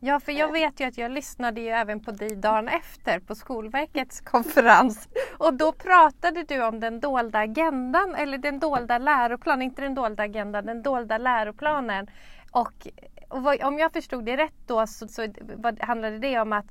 Ja, 0.00 0.20
för 0.20 0.32
jag 0.32 0.52
vet 0.52 0.80
ju 0.80 0.84
att 0.84 0.98
jag 0.98 1.10
lyssnade 1.10 1.60
ju 1.60 1.68
även 1.68 2.00
på 2.00 2.10
dig 2.10 2.36
dagen 2.36 2.68
efter 2.68 3.18
på 3.18 3.34
Skolverkets 3.34 4.20
konferens. 4.24 5.08
Och 5.38 5.54
då 5.54 5.72
pratade 5.72 6.42
du 6.42 6.64
om 6.64 6.80
den 6.80 7.00
dolda 7.00 7.38
agendan, 7.38 8.14
eller 8.14 8.38
den 8.38 8.58
dolda 8.58 8.98
läroplanen, 8.98 9.62
inte 9.62 9.82
den 9.82 9.94
dolda 9.94 10.22
agendan, 10.22 10.66
den 10.66 10.82
dolda 10.82 11.18
läroplanen. 11.18 12.06
Och 12.50 12.88
och 13.34 13.42
vad, 13.42 13.62
om 13.62 13.78
jag 13.78 13.92
förstod 13.92 14.24
det 14.24 14.36
rätt 14.36 14.54
då 14.66 14.86
så, 14.86 15.08
så 15.08 15.26
vad, 15.40 15.82
handlade 15.82 16.18
det 16.18 16.40
om 16.40 16.52
att 16.52 16.66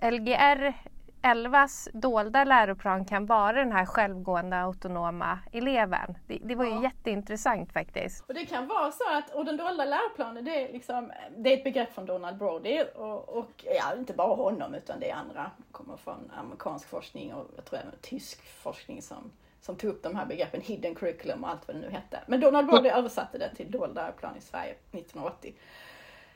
Lgr 0.00 0.74
11s 1.22 1.88
dolda 1.92 2.44
läroplan 2.44 3.04
kan 3.04 3.26
vara 3.26 3.52
den 3.52 3.72
här 3.72 3.86
självgående 3.86 4.56
autonoma 4.56 5.38
eleven. 5.52 6.18
Det, 6.26 6.38
det 6.44 6.54
var 6.54 6.64
ju 6.64 6.70
ja. 6.70 6.82
jätteintressant 6.82 7.72
faktiskt. 7.72 8.24
Och 8.28 8.34
det 8.34 8.46
kan 8.46 8.66
vara 8.66 8.92
så 8.92 9.04
att, 9.10 9.34
och 9.34 9.44
den 9.44 9.56
dolda 9.56 9.84
läroplanen 9.84 10.44
det 10.44 10.64
är, 10.64 10.72
liksom, 10.72 11.12
det 11.36 11.52
är 11.52 11.56
ett 11.56 11.64
begrepp 11.64 11.94
från 11.94 12.06
Donald 12.06 12.38
Brody 12.38 12.82
och, 12.94 13.28
och 13.28 13.64
ja, 13.64 13.94
inte 13.98 14.12
bara 14.12 14.34
honom 14.34 14.74
utan 14.74 15.00
det 15.00 15.10
är 15.10 15.14
andra, 15.14 15.50
kommer 15.72 15.96
från 15.96 16.30
amerikansk 16.36 16.88
forskning 16.88 17.34
och 17.34 17.46
jag 17.56 17.64
tror 17.64 17.80
även 17.80 17.92
tysk 18.00 18.46
forskning 18.62 19.02
som 19.02 19.30
som 19.60 19.76
tog 19.76 19.90
upp 19.90 20.02
de 20.02 20.16
här 20.16 20.26
begreppen 20.26 20.60
hidden 20.60 20.94
curriculum 20.94 21.44
och 21.44 21.50
allt 21.50 21.68
vad 21.68 21.76
det 21.76 21.80
nu 21.80 21.90
hette. 21.90 22.20
Men 22.26 22.40
Donald 22.40 22.66
Brody 22.66 22.88
översatte 22.88 23.38
det 23.38 23.54
till 23.54 23.70
dold 23.70 23.94
läroplan 23.94 24.36
i 24.36 24.40
Sverige 24.40 24.74
1980. 24.92 25.54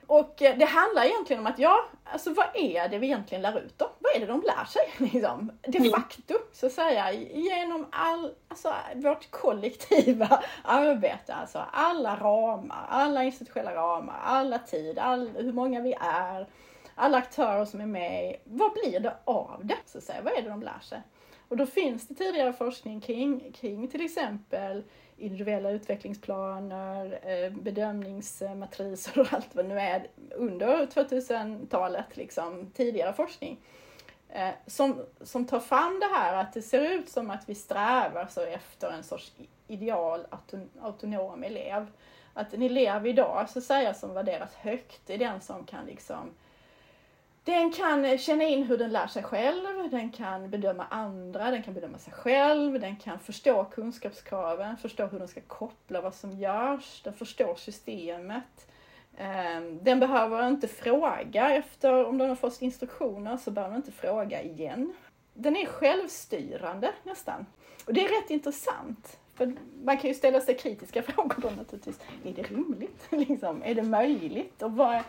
Och 0.07 0.43
eh, 0.43 0.59
det 0.59 0.65
handlar 0.65 1.05
egentligen 1.05 1.41
om 1.41 1.47
att, 1.47 1.59
ja, 1.59 1.85
alltså 2.05 2.33
vad 2.33 2.47
är 2.55 2.89
det 2.89 2.99
vi 2.99 3.07
egentligen 3.07 3.43
lär 3.43 3.59
ut 3.59 3.79
då? 3.79 3.91
Vad 3.99 4.17
är 4.17 4.21
det 4.21 4.27
de 4.27 4.43
lär 4.43 4.65
sig? 4.65 4.83
Liksom? 5.13 5.53
De 5.61 5.79
mm. 5.79 5.91
facto, 5.91 6.35
så 6.53 6.67
att 6.67 6.73
säga, 6.73 7.13
genom 7.13 7.87
all, 7.93 8.35
alltså, 8.49 8.75
vårt 8.95 9.31
kollektiva 9.31 10.43
arbete, 10.65 11.35
alltså 11.35 11.65
alla 11.73 12.17
ramar, 12.17 12.87
alla 12.89 13.25
institutionella 13.25 13.75
ramar, 13.75 14.21
alla 14.25 14.59
tid, 14.59 14.99
all, 14.99 15.29
hur 15.29 15.53
många 15.53 15.81
vi 15.81 15.95
är, 16.01 16.47
alla 16.95 17.19
aktörer 17.19 17.65
som 17.65 17.81
är 17.81 17.87
med. 17.87 18.37
Vad 18.45 18.73
blir 18.73 19.01
det 19.01 19.17
av 19.25 19.61
det? 19.63 19.79
Så 19.87 19.99
att 19.99 20.05
säga? 20.05 20.23
Vad 20.23 20.33
är 20.33 20.43
det 20.43 20.49
de 20.49 20.63
lär 20.63 20.81
sig? 20.81 21.03
Och 21.53 21.59
då 21.59 21.67
finns 21.67 22.09
det 22.09 22.15
tidigare 22.15 22.53
forskning 22.53 23.01
kring, 23.01 23.53
kring 23.53 23.89
till 23.89 24.05
exempel 24.05 24.83
individuella 25.17 25.71
utvecklingsplaner, 25.71 27.21
eh, 27.23 27.53
bedömningsmatriser 27.53 29.21
och 29.21 29.33
allt 29.33 29.55
vad 29.55 29.65
det 29.65 29.69
nu 29.69 29.81
är 29.81 30.07
under 30.31 30.87
2000-talet, 30.87 32.17
liksom, 32.17 32.71
tidigare 32.75 33.13
forskning. 33.13 33.59
Eh, 34.29 34.51
som, 34.67 35.03
som 35.21 35.47
tar 35.47 35.61
fram 35.61 36.01
det 36.01 36.15
här 36.15 36.37
att 36.37 36.53
det 36.53 36.63
ser 36.63 36.81
ut 36.81 37.09
som 37.09 37.31
att 37.31 37.49
vi 37.49 37.55
strävar 37.55 38.27
så 38.31 38.41
efter 38.41 38.91
en 38.91 39.03
sorts 39.03 39.33
ideal 39.69 40.27
autonom 40.81 41.45
elev. 41.45 41.87
Att 42.35 42.55
en 42.55 42.63
elev 42.63 43.07
idag, 43.07 43.51
så 43.51 43.59
att 43.59 43.65
säga, 43.65 43.95
som 43.95 44.15
värderas 44.15 44.55
högt, 44.55 45.11
är 45.11 45.19
den 45.19 45.41
som 45.41 45.65
kan 45.65 45.87
liksom 45.87 46.31
den 47.45 47.73
kan 47.73 48.05
eh, 48.05 48.19
känna 48.19 48.45
in 48.45 48.63
hur 48.63 48.79
den 48.79 48.93
lär 48.93 49.07
sig 49.07 49.23
själv, 49.23 49.91
den 49.91 50.11
kan 50.11 50.51
bedöma 50.51 50.87
andra, 50.91 51.51
den 51.51 51.63
kan 51.63 51.75
bedöma 51.75 51.99
sig 51.99 52.13
själv, 52.13 52.81
den 52.81 52.97
kan 52.97 53.19
förstå 53.19 53.65
kunskapskraven, 53.65 54.77
förstå 54.77 55.07
hur 55.07 55.19
den 55.19 55.29
ska 55.29 55.41
koppla 55.41 56.01
vad 56.01 56.15
som 56.15 56.33
görs, 56.33 57.03
den 57.05 57.13
förstår 57.13 57.55
systemet. 57.55 58.69
Ehm, 59.17 59.79
den 59.83 60.01
behöver 60.01 60.49
inte 60.49 60.69
fråga 60.69 61.51
efter, 61.51 62.05
om 62.05 62.19
den 62.19 62.29
har 62.29 62.37
fått 62.37 62.63
instruktioner 62.63 63.37
så 63.37 63.51
behöver 63.51 63.71
den 63.75 63.83
inte 63.83 63.93
fråga 63.93 64.43
igen. 64.43 64.95
Den 65.35 65.57
är 65.57 65.67
självstyrande 65.67 66.93
nästan. 67.03 67.47
Och 67.87 67.95
det 67.95 68.05
är 68.05 68.21
rätt 68.21 68.31
intressant. 68.31 69.19
För 69.35 69.55
man 69.85 69.99
kan 69.99 70.09
ju 70.11 70.15
ställa 70.15 70.41
sig 70.41 70.57
kritiska 70.57 71.03
frågor 71.13 71.37
då 71.39 71.51
naturligtvis. 71.51 72.01
Är 72.25 72.33
det 72.33 72.43
rimligt? 72.43 73.07
liksom, 73.11 73.63
är 73.63 73.75
det 73.75 73.83
möjligt? 73.83 74.63
Och 74.63 74.73
vad, 74.73 75.03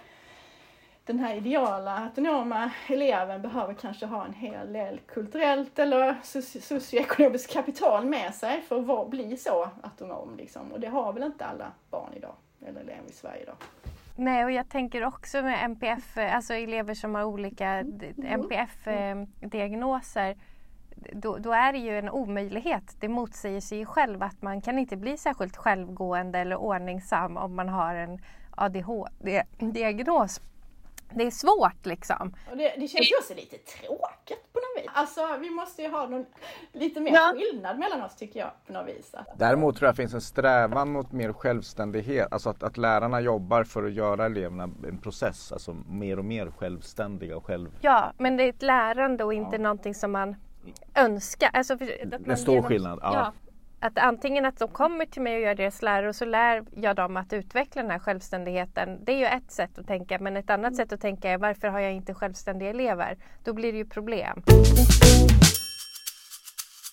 den 1.05 1.19
här 1.19 1.35
ideala 1.35 1.97
autonoma 1.97 2.71
eleven 2.87 3.41
behöver 3.41 3.73
kanske 3.73 4.05
ha 4.05 4.25
en 4.25 4.33
hel 4.33 4.73
del 4.73 4.99
kulturellt 4.99 5.79
eller 5.79 6.15
socioekonomiskt 6.61 7.53
kapital 7.53 8.05
med 8.05 8.33
sig 8.33 8.61
för 8.61 9.01
att 9.01 9.09
bli 9.09 9.37
så 9.37 9.69
autonom. 9.81 10.35
Liksom. 10.37 10.71
Och 10.71 10.79
det 10.79 10.87
har 10.87 11.13
väl 11.13 11.23
inte 11.23 11.45
alla 11.45 11.71
barn 11.89 12.13
idag, 12.15 12.35
eller 12.61 12.81
elever 12.81 13.09
i 13.09 13.13
Sverige 13.13 13.41
idag. 13.41 13.55
Nej, 14.15 14.43
och 14.43 14.51
jag 14.51 14.69
tänker 14.69 15.05
också 15.05 15.41
med 15.41 15.65
NPF, 15.65 16.17
alltså 16.17 16.53
elever 16.53 16.93
som 16.93 17.15
har 17.15 17.23
olika 17.23 17.83
NPF-diagnoser. 18.17 20.37
Då, 21.13 21.37
då, 21.37 21.51
är 21.51 21.73
det 21.73 21.79
ju 21.79 21.99
en 21.99 22.09
omöjlighet. 22.09 22.95
Det 22.99 23.07
motsäger 23.07 23.61
sig 23.61 23.77
ju 23.77 23.85
själv 23.85 24.23
att 24.23 24.41
man 24.41 24.61
kan 24.61 24.79
inte 24.79 24.97
bli 24.97 25.17
särskilt 25.17 25.57
självgående 25.57 26.39
eller 26.39 26.55
ordningsam 26.55 27.37
om 27.37 27.55
man 27.55 27.69
har 27.69 27.95
en 27.95 28.19
ADHD-diagnos 28.51 30.41
det 31.15 31.23
är 31.23 31.31
svårt 31.31 31.85
liksom. 31.85 32.35
Och 32.51 32.57
det, 32.57 32.75
det 32.77 32.87
känns 32.87 33.11
ju 33.11 33.15
också 33.17 33.33
lite 33.33 33.57
tråkigt 33.57 34.53
på 34.53 34.59
något 34.59 34.83
vis. 34.83 34.91
Alltså 34.93 35.37
vi 35.41 35.49
måste 35.49 35.81
ju 35.81 35.89
ha 35.89 36.07
någon, 36.07 36.25
lite 36.71 37.01
mer 37.01 37.13
ja. 37.13 37.33
skillnad 37.35 37.79
mellan 37.79 38.01
oss 38.01 38.15
tycker 38.15 38.39
jag 38.39 38.51
på 38.67 38.73
något 38.73 38.87
vis. 38.87 39.15
Däremot 39.37 39.77
tror 39.77 39.87
jag 39.87 39.95
det 39.95 40.01
finns 40.01 40.13
en 40.13 40.21
strävan 40.21 40.91
mot 40.91 41.11
mer 41.11 41.33
självständighet. 41.33 42.27
Alltså 42.31 42.49
att, 42.49 42.63
att 42.63 42.77
lärarna 42.77 43.21
jobbar 43.21 43.63
för 43.63 43.83
att 43.83 43.93
göra 43.93 44.25
eleverna 44.25 44.63
en 44.63 44.97
process, 44.97 45.51
alltså 45.51 45.73
mer 45.73 46.19
och 46.19 46.25
mer 46.25 46.51
självständiga 46.57 47.37
och 47.37 47.45
själv... 47.45 47.77
Ja, 47.81 48.13
men 48.17 48.37
det 48.37 48.43
är 48.43 48.49
ett 48.49 48.61
lärande 48.61 49.23
och 49.23 49.33
inte 49.33 49.55
ja. 49.55 49.61
någonting 49.61 49.95
som 49.95 50.11
man 50.11 50.35
önskar. 50.95 51.49
Alltså 51.53 51.77
en 52.25 52.37
stor 52.37 52.55
genom, 52.55 52.69
skillnad. 52.69 52.99
Ja 53.01 53.33
att 53.83 53.97
antingen 53.97 54.45
att 54.45 54.59
de 54.59 54.67
kommer 54.67 55.05
till 55.05 55.21
mig 55.21 55.35
och 55.35 55.41
gör 55.41 55.55
deras 55.55 55.81
lärare 55.81 56.09
och 56.09 56.15
så 56.15 56.25
lär 56.25 56.63
jag 56.75 56.95
dem 56.95 57.17
att 57.17 57.33
utveckla 57.33 57.81
den 57.81 57.91
här 57.91 57.99
självständigheten. 57.99 59.05
Det 59.05 59.11
är 59.11 59.17
ju 59.17 59.25
ett 59.25 59.51
sätt 59.51 59.77
att 59.77 59.87
tänka 59.87 60.19
men 60.19 60.37
ett 60.37 60.49
annat 60.49 60.75
sätt 60.75 60.93
att 60.93 61.01
tänka 61.01 61.29
är 61.29 61.37
varför 61.37 61.67
har 61.67 61.79
jag 61.79 61.93
inte 61.93 62.13
självständiga 62.13 62.69
elever? 62.69 63.17
Då 63.43 63.53
blir 63.53 63.71
det 63.71 63.77
ju 63.77 63.85
problem. 63.85 64.43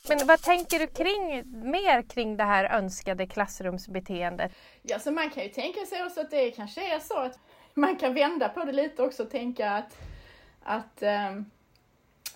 Men 0.09 0.27
vad 0.27 0.43
tänker 0.43 0.79
du 0.79 0.87
kring, 0.87 1.43
mer 1.71 2.03
kring 2.03 2.37
det 2.37 2.45
här 2.45 2.65
önskade 2.65 3.27
klassrumsbeteendet? 3.27 4.53
Ja, 4.83 4.99
så 4.99 5.11
man 5.11 5.31
kan 5.31 5.43
ju 5.43 5.49
tänka 5.49 5.87
sig 5.87 6.05
också 6.05 6.21
att 6.21 6.31
det 6.31 6.51
kanske 6.51 6.95
är 6.95 6.99
så 6.99 7.19
att 7.19 7.39
man 7.75 7.97
kan 7.97 8.15
vända 8.15 8.49
på 8.49 8.65
det 8.65 8.73
lite 8.73 9.03
också 9.03 9.23
och 9.23 9.31
tänka 9.31 9.71
att, 9.71 9.97
att 10.63 11.03
um 11.03 11.51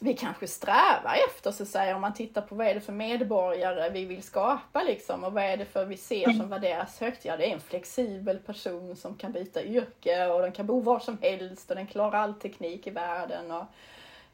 vi 0.01 0.15
kanske 0.15 0.47
strävar 0.47 1.17
efter 1.29 1.51
så 1.51 1.63
att 1.63 1.69
säga 1.69 1.95
om 1.95 2.01
man 2.01 2.15
tittar 2.15 2.43
på 2.43 2.55
vad 2.55 2.67
är 2.67 2.75
det 2.75 2.81
för 2.81 2.93
medborgare 2.93 3.91
vi 3.91 4.05
vill 4.05 4.23
skapa 4.23 4.83
liksom 4.83 5.25
och 5.25 5.33
vad 5.33 5.45
är 5.45 5.57
det 5.57 5.65
för 5.65 5.85
vi 5.85 5.97
ser 5.97 6.33
som 6.33 6.49
värderas 6.49 7.01
högt. 7.01 7.25
Ja 7.25 7.37
det 7.37 7.51
är 7.51 7.55
en 7.55 7.61
flexibel 7.61 8.39
person 8.39 8.97
som 8.97 9.17
kan 9.17 9.33
byta 9.33 9.63
yrke 9.65 10.27
och 10.27 10.43
den 10.43 10.53
kan 10.53 10.67
bo 10.67 10.81
var 10.81 10.99
som 10.99 11.19
helst 11.23 11.71
och 11.71 11.77
den 11.77 11.87
klarar 11.87 12.19
all 12.19 12.35
teknik 12.35 12.87
i 12.87 12.91
världen. 12.91 13.51
Och, 13.51 13.65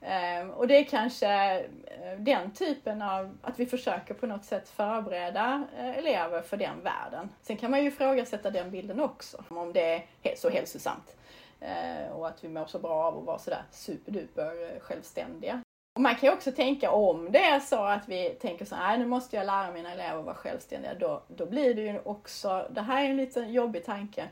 ehm, 0.01 0.51
och 0.51 0.69
det 0.69 0.77
är 0.77 0.85
kanske 0.85 1.61
eh, 1.61 2.19
den 2.19 2.51
typen 2.51 3.03
av, 3.03 3.39
att 3.43 3.61
vi 3.61 3.67
försöker 3.67 4.15
på 4.15 4.27
något 4.27 4.45
sätt 4.45 4.69
förbereda 4.69 5.65
eh, 5.79 5.99
elever 5.99 6.43
för 6.43 6.57
den 6.57 6.83
världen. 6.83 7.29
Sen 7.43 7.57
kan 7.57 7.71
man 7.71 7.81
ju 7.81 7.89
ifrågasätta 7.89 8.51
den 8.51 8.71
bilden 8.71 9.01
också, 9.01 9.45
om 9.49 9.73
det 9.73 10.05
är 10.23 10.37
så 10.37 10.51
hälsosamt. 10.51 11.17
Eh, 11.61 12.13
och 12.13 12.29
att 12.29 12.45
vi 12.45 12.49
mår 12.49 12.67
så 12.67 12.79
bra 12.79 13.05
av 13.05 13.19
att 13.19 13.25
vara 13.25 13.39
sådär 13.39 13.63
superduper 13.71 14.75
eh, 14.75 14.81
självständiga. 14.81 15.63
Och 15.95 16.03
man 16.03 16.15
kan 16.15 16.29
ju 16.29 16.35
också 16.35 16.53
tänka 16.53 16.91
om 16.91 17.33
det 17.33 17.45
är 17.45 17.61
så 17.61 17.85
att 17.85 18.09
vi 18.09 18.31
tänker 18.31 18.65
så 18.65 18.75
här, 18.75 18.99
nu 18.99 19.07
måste 19.07 19.37
jag 19.37 19.47
lära 19.47 19.73
mina 19.73 19.93
elever 19.93 20.19
att 20.19 20.25
vara 20.25 20.35
självständiga. 20.35 20.95
Då, 20.95 21.23
då 21.29 21.47
blir 21.47 21.75
det 21.75 21.83
ju 21.83 22.01
också, 22.05 22.67
det 22.71 22.81
här 22.81 23.05
är 23.05 23.11
en 23.11 23.17
liten 23.17 23.53
jobbig 23.53 23.85
tanke, 23.85 24.29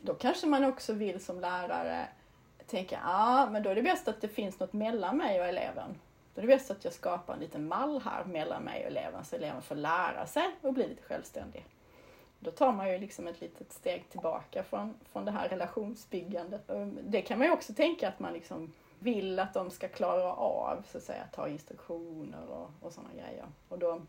då 0.00 0.14
kanske 0.14 0.46
man 0.46 0.64
också 0.64 0.92
vill 0.92 1.24
som 1.24 1.40
lärare 1.40 2.08
tänka, 2.66 2.94
ja 2.94 3.42
ah, 3.42 3.50
men 3.50 3.62
då 3.62 3.70
är 3.70 3.74
det 3.74 3.82
bäst 3.82 4.08
att 4.08 4.20
det 4.20 4.28
finns 4.28 4.60
något 4.60 4.72
mellan 4.72 5.16
mig 5.16 5.40
och 5.40 5.46
eleven. 5.46 5.98
Då 6.34 6.40
är 6.40 6.46
det 6.46 6.54
bäst 6.54 6.70
att 6.70 6.84
jag 6.84 6.92
skapar 6.92 7.34
en 7.34 7.40
liten 7.40 7.68
mall 7.68 8.02
här 8.04 8.24
mellan 8.24 8.62
mig 8.62 8.80
och 8.80 8.90
eleven 8.90 9.24
så 9.24 9.36
eleven 9.36 9.62
får 9.62 9.74
lära 9.74 10.26
sig 10.26 10.50
och 10.60 10.72
bli 10.72 10.88
lite 10.88 11.02
självständig. 11.02 11.64
Då 12.44 12.50
tar 12.50 12.72
man 12.72 12.92
ju 12.92 12.98
liksom 12.98 13.26
ett 13.26 13.40
litet 13.40 13.72
steg 13.72 14.08
tillbaka 14.10 14.62
från, 14.62 14.94
från 15.12 15.24
det 15.24 15.30
här 15.30 15.48
relationsbyggandet. 15.48 16.70
Det 17.02 17.22
kan 17.22 17.38
man 17.38 17.46
ju 17.46 17.52
också 17.52 17.74
tänka 17.74 18.08
att 18.08 18.20
man 18.20 18.32
liksom 18.32 18.72
vill 18.98 19.38
att 19.38 19.54
de 19.54 19.70
ska 19.70 19.88
klara 19.88 20.32
av, 20.32 20.84
så 20.92 20.98
att 20.98 21.04
säga, 21.04 21.24
ta 21.34 21.48
instruktioner 21.48 22.48
och, 22.50 22.86
och 22.86 22.92
sådana 22.92 23.10
grejer. 23.14 23.44
Och 23.68 23.78
då, 23.78 24.02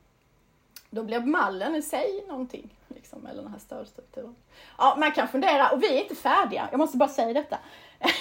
då 0.89 1.04
blir 1.04 1.19
mallen 1.19 1.76
i 1.76 1.82
sig 1.82 2.24
någonting, 2.28 2.69
liksom, 2.88 3.26
eller 3.28 3.41
den 3.41 3.52
här 3.52 3.60
stödstrukturen. 3.60 4.36
Ja, 4.78 4.96
man 5.00 5.12
kan 5.12 5.28
fundera, 5.28 5.69
och 5.69 5.84
vi 5.84 5.98
är 5.98 6.02
inte 6.02 6.15
färdiga, 6.15 6.67
jag 6.72 6.78
måste 6.78 6.98
bara 6.98 7.10
säga 7.10 7.34
detta. 7.34 7.60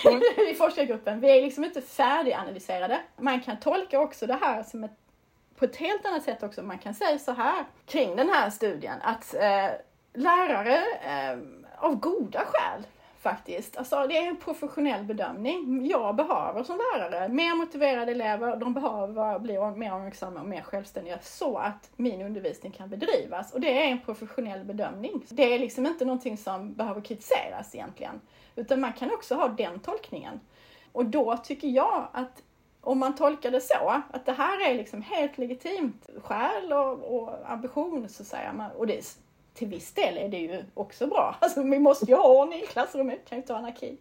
Mm. 0.04 0.22
I 0.50 0.54
forskargruppen, 0.54 1.20
vi 1.20 1.38
är 1.38 1.42
liksom 1.42 1.64
inte 1.64 1.82
färdiganalyserade. 1.82 3.00
Man 3.16 3.40
kan 3.40 3.60
tolka 3.60 4.00
också 4.00 4.26
det 4.26 4.38
här 4.40 4.62
som 4.62 4.84
ett, 4.84 4.98
på 5.56 5.64
ett 5.64 5.76
helt 5.76 6.06
annat 6.06 6.22
sätt 6.22 6.42
också. 6.42 6.62
Man 6.62 6.78
kan 6.78 6.94
säga 6.94 7.18
så 7.18 7.32
här 7.32 7.64
kring 7.86 8.16
den 8.16 8.28
här 8.28 8.50
studien, 8.50 8.98
att 9.02 9.34
eh, 9.34 9.70
lärare 10.14 10.82
eh, 11.02 11.38
av 11.78 11.94
goda 11.94 12.40
skäl 12.46 12.86
faktiskt. 13.22 13.76
Alltså 13.76 14.06
det 14.06 14.16
är 14.16 14.28
en 14.28 14.36
professionell 14.36 15.04
bedömning. 15.04 15.86
Jag 15.86 16.16
behöver 16.16 16.62
som 16.62 16.80
lärare 16.94 17.28
mer 17.28 17.54
motiverade 17.54 18.12
elever, 18.12 18.56
de 18.56 18.74
behöver 18.74 19.38
bli 19.38 19.52
mer 19.76 19.92
omtänksamma 19.92 20.40
och 20.40 20.48
mer 20.48 20.62
självständiga 20.62 21.18
så 21.22 21.56
att 21.56 21.90
min 21.96 22.22
undervisning 22.22 22.72
kan 22.72 22.88
bedrivas. 22.88 23.52
Och 23.52 23.60
det 23.60 23.82
är 23.82 23.90
en 23.90 24.00
professionell 24.00 24.64
bedömning. 24.64 25.24
Det 25.28 25.54
är 25.54 25.58
liksom 25.58 25.86
inte 25.86 26.04
någonting 26.04 26.36
som 26.36 26.74
behöver 26.74 27.00
kritiseras 27.00 27.74
egentligen. 27.74 28.20
Utan 28.56 28.80
man 28.80 28.92
kan 28.92 29.10
också 29.10 29.34
ha 29.34 29.48
den 29.48 29.80
tolkningen. 29.80 30.40
Och 30.92 31.06
då 31.06 31.36
tycker 31.36 31.68
jag 31.68 32.08
att 32.12 32.42
om 32.80 32.98
man 32.98 33.14
tolkar 33.14 33.50
det 33.50 33.60
så, 33.60 34.02
att 34.10 34.26
det 34.26 34.32
här 34.32 34.70
är 34.70 34.74
liksom 34.74 35.02
helt 35.02 35.38
legitimt 35.38 36.10
skäl 36.22 36.72
och, 36.72 37.16
och 37.16 37.50
ambition 37.50 38.08
så 38.08 38.22
att 38.22 38.26
säga. 38.26 38.70
Och 38.76 38.86
det 38.86 39.16
till 39.54 39.68
viss 39.68 39.92
del 39.92 40.18
är 40.18 40.28
det 40.28 40.38
ju 40.38 40.64
också 40.74 41.06
bra. 41.06 41.36
Alltså 41.40 41.62
vi 41.62 41.78
måste 41.78 42.04
ju 42.04 42.14
ha 42.14 42.28
ordning 42.28 42.62
i 42.62 42.66
klassrummet, 42.66 43.28
kan 43.28 43.36
ju 43.38 43.42
inte 43.42 43.52
ha 43.52 43.58
anarki. 43.58 43.98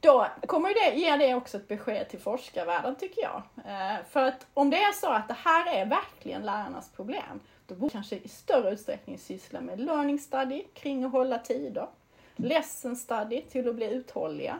Då 0.00 0.26
kommer 0.46 0.90
det, 0.90 0.98
ge 0.98 1.16
det 1.16 1.34
också 1.34 1.56
ett 1.56 1.68
besked 1.68 2.08
till 2.08 2.18
forskarvärlden 2.18 2.96
tycker 2.96 3.22
jag. 3.22 3.42
Eh, 3.66 4.04
för 4.10 4.22
att 4.22 4.46
om 4.54 4.70
det 4.70 4.76
är 4.76 4.92
så 4.92 5.06
att 5.06 5.28
det 5.28 5.36
här 5.44 5.74
är 5.74 5.86
verkligen 5.86 6.42
lärarnas 6.42 6.90
problem, 6.90 7.40
då 7.66 7.74
borde 7.74 7.92
kanske 7.92 8.16
i 8.16 8.28
större 8.28 8.70
utsträckning 8.70 9.18
syssla 9.18 9.60
med 9.60 9.80
learning 9.80 10.18
study 10.18 10.64
kring 10.74 11.04
att 11.04 11.12
hålla 11.12 11.38
tider. 11.38 11.86
Lesson 12.36 12.96
study 12.96 13.42
till 13.42 13.68
att 13.68 13.74
bli 13.74 13.92
uthålliga. 13.92 14.58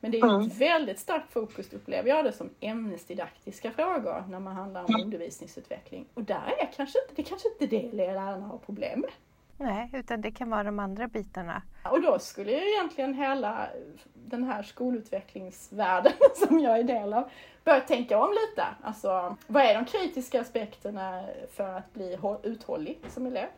Men 0.00 0.10
det 0.10 0.18
är 0.18 0.40
ju 0.40 0.46
ett 0.46 0.56
väldigt 0.56 0.98
starkt 0.98 1.32
fokus, 1.32 1.72
upplever 1.72 2.08
jag 2.08 2.24
det, 2.24 2.32
som 2.32 2.50
ämnesdidaktiska 2.60 3.70
frågor 3.70 4.24
när 4.28 4.40
man 4.40 4.54
handlar 4.56 4.84
om 4.84 5.00
undervisningsutveckling. 5.02 6.06
Och 6.14 6.22
där 6.22 6.54
är 6.58 6.72
kanske 6.76 6.98
inte, 7.02 7.14
det 7.14 7.22
är 7.22 7.26
kanske 7.26 7.48
inte 7.48 7.66
det 7.66 7.92
lärarna 7.92 8.46
har 8.46 8.58
problem 8.58 9.00
med. 9.00 9.10
Nej, 9.58 9.90
utan 9.92 10.20
det 10.20 10.30
kan 10.30 10.50
vara 10.50 10.62
de 10.62 10.78
andra 10.78 11.08
bitarna. 11.08 11.62
Och 11.84 12.02
då 12.02 12.18
skulle 12.18 12.52
ju 12.52 12.72
egentligen 12.72 13.14
hela 13.14 13.68
den 14.14 14.44
här 14.44 14.62
skolutvecklingsvärlden 14.62 16.12
som 16.36 16.60
jag 16.60 16.78
är 16.78 16.84
del 16.84 17.12
av 17.12 17.30
börja 17.64 17.80
tänka 17.80 18.18
om 18.18 18.30
lite. 18.30 18.66
Alltså, 18.82 19.36
vad 19.46 19.62
är 19.62 19.74
de 19.74 19.84
kritiska 19.84 20.40
aspekterna 20.40 21.24
för 21.52 21.68
att 21.68 21.92
bli 21.92 22.18
uthållig 22.42 23.00
som 23.08 23.26
elev? 23.26 23.48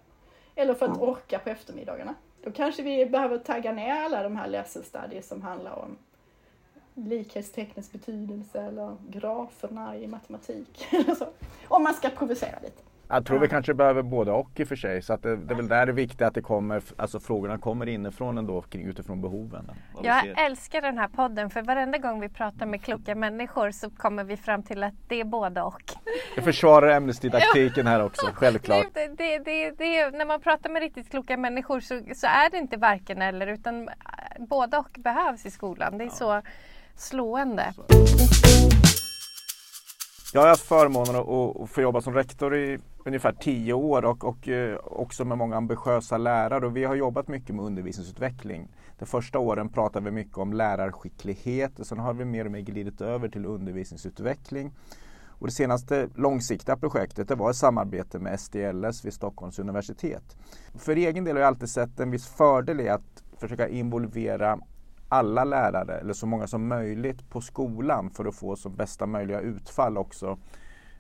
Eller 0.55 0.75
för 0.75 0.87
att 0.87 1.01
orka 1.01 1.39
på 1.39 1.51
eftermiddagarna? 1.51 2.15
Då 2.43 2.51
kanske 2.51 2.83
vi 2.83 3.07
behöver 3.07 3.39
tagga 3.39 3.73
ner 3.73 3.93
alla 3.93 4.23
de 4.23 4.37
här 4.37 4.49
lesson 4.49 4.83
studies 4.83 5.29
som 5.29 5.43
handlar 5.43 5.73
om 5.73 5.97
likhetstecknets 6.95 7.93
betydelse 7.93 8.63
eller 8.63 8.97
graferna 9.09 9.97
i 9.97 10.07
matematik. 10.07 10.87
Om 11.69 11.83
man 11.83 11.95
ska 11.95 12.11
provocera 12.11 12.59
lite. 12.63 12.83
Jag 13.11 13.27
tror 13.27 13.39
ja. 13.39 13.43
vi 13.43 13.49
kanske 13.49 13.75
behöver 13.75 14.03
både 14.03 14.33
och 14.33 14.51
i 14.61 14.65
och 14.65 14.69
för 14.69 14.77
sig. 14.77 15.03
Så 15.03 15.13
att 15.13 15.23
det, 15.23 15.37
det 15.37 15.55
är 15.55 15.57
väl 15.57 15.69
där 15.69 15.87
det 15.87 15.93
är 15.93 15.95
viktigt 15.95 16.23
att 16.23 16.35
det 16.35 16.43
kommer, 16.43 16.83
alltså 16.97 17.21
frågorna 17.21 17.59
kommer 17.59 17.89
inifrån 17.89 18.39
ändå 18.39 18.65
utifrån 18.73 19.23
behoven. 19.23 19.71
Jag 20.03 20.45
älskar 20.47 20.83
den 20.83 20.99
här 20.99 21.09
podden 21.09 21.51
för 21.51 21.63
varenda 21.63 21.99
gång 21.99 22.21
vi 22.21 22.29
pratar 22.29 22.67
med 22.67 22.83
kloka 22.83 23.15
människor 23.15 23.71
så 23.71 23.91
kommer 23.91 24.25
vi 24.25 24.37
fram 24.37 24.63
till 24.63 24.83
att 24.83 24.95
det 25.09 25.21
är 25.21 25.25
både 25.25 25.63
och. 25.63 25.83
Jag 26.37 26.45
försvarar 26.45 26.89
ämnesdidaktiken 26.89 27.87
här 27.87 28.05
också, 28.05 28.27
självklart. 28.35 28.87
Det, 28.95 29.39
det, 29.39 29.71
det, 29.71 30.11
när 30.11 30.27
man 30.27 30.41
pratar 30.41 30.71
med 30.71 30.83
riktigt 30.83 31.11
kloka 31.11 31.37
människor 31.37 31.81
så, 31.81 32.01
så, 32.15 32.27
är 32.27 32.51
det 32.51 32.59
inte 32.59 32.77
varken 32.77 33.23
eller 33.23 33.47
utan 33.47 33.89
både 34.39 34.77
och 34.77 34.97
behövs 34.99 35.47
i 35.47 35.51
skolan. 35.51 35.99
Det 35.99 36.05
är 36.05 36.07
ja. 36.07 36.13
så 36.13 36.43
slående. 36.97 37.73
Så. 37.77 37.85
Jag 40.33 40.41
har 40.41 40.49
haft 40.49 40.69
förmånen 40.69 41.17
att, 41.17 41.71
få 41.71 41.81
jobba 41.81 42.01
som 42.01 42.15
rektor 42.15 42.57
i 42.57 42.79
ungefär 43.09 43.33
tio 43.33 43.73
år 43.73 44.05
och, 44.05 44.25
och 44.25 44.49
eh, 44.49 44.79
också 44.85 45.25
med 45.25 45.39
många 45.39 45.57
ambitiösa 45.57 46.19
lärare 46.19 46.67
och 46.67 46.77
vi 46.77 46.85
har 46.85 46.95
jobbat 46.95 47.29
mycket 47.29 47.55
med 47.55 47.65
undervisningsutveckling. 47.65 48.69
De 48.99 49.07
första 49.07 49.39
åren 49.39 49.69
pratade 49.69 50.05
vi 50.05 50.11
mycket 50.11 50.39
om 50.39 50.53
lärarskicklighet 50.53 51.79
och 51.79 51.87
sen 51.87 51.99
har 51.99 52.15
vi 52.15 52.25
mer 52.25 52.45
och 52.45 52.51
mer 52.51 52.61
glidit 52.61 53.01
över 53.01 53.29
till 53.29 53.47
undervisningsutveckling. 53.47 54.73
Och 55.27 55.47
det 55.47 55.53
senaste 55.53 56.09
långsiktiga 56.15 56.77
projektet 56.77 57.29
det 57.29 57.35
var 57.35 57.51
ett 57.51 57.57
samarbete 57.57 58.19
med 58.19 58.41
SDLS 58.41 59.05
vid 59.05 59.13
Stockholms 59.13 59.59
universitet. 59.59 60.37
För 60.75 60.97
egen 60.97 61.25
del 61.25 61.37
har 61.37 61.41
jag 61.41 61.49
alltid 61.49 61.69
sett 61.69 62.01
en 62.01 62.11
viss 62.11 62.27
fördel 62.27 62.81
i 62.81 62.89
att 62.89 63.23
försöka 63.37 63.69
involvera 63.69 64.59
alla 65.09 65.45
lärare 65.45 65.99
eller 65.99 66.13
så 66.13 66.27
många 66.27 66.47
som 66.47 66.69
möjligt 66.69 67.31
på 67.31 67.41
skolan 67.41 68.11
för 68.11 68.25
att 68.25 68.35
få 68.35 68.57
så 68.57 68.69
bästa 68.69 69.07
möjliga 69.07 69.41
utfall 69.41 69.99
också 69.99 70.39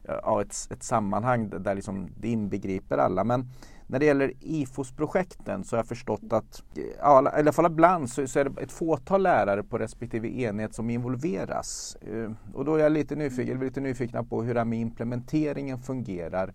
ja, 0.09 0.40
ett, 0.40 0.68
ett 0.71 0.83
sammanhang 0.83 1.51
där 1.51 1.75
liksom 1.75 2.09
det 2.16 2.29
inbegriper 2.29 2.99
alla. 2.99 3.25
Men 3.25 3.51
när 3.87 3.99
det 3.99 4.05
gäller 4.05 4.33
IFOS-projekten 4.40 5.64
så 5.64 5.77
har 5.77 5.79
jag 5.79 5.87
förstått 5.87 6.33
att, 6.33 6.62
ja, 6.99 7.23
i 7.37 7.40
alla 7.40 7.53
fall 7.53 7.66
ibland 7.66 8.11
så, 8.11 8.27
så 8.27 8.38
är 8.38 8.44
det 8.44 8.62
ett 8.62 8.73
fåtal 8.73 9.23
lärare 9.23 9.62
på 9.62 9.79
respektive 9.79 10.29
enhet 10.29 10.75
som 10.75 10.90
involveras. 10.90 11.97
Eh, 12.01 12.31
och 12.55 12.64
då 12.64 12.75
är 12.75 12.79
jag 12.79 12.92
lite 12.92 13.16
nyfiken, 13.16 13.61
lite 13.61 13.81
nyfikna 13.81 14.25
på 14.25 14.42
hur 14.42 14.55
det 14.55 14.61
här 14.61 14.64
med 14.64 14.79
implementeringen 14.79 15.79
fungerar 15.79 16.55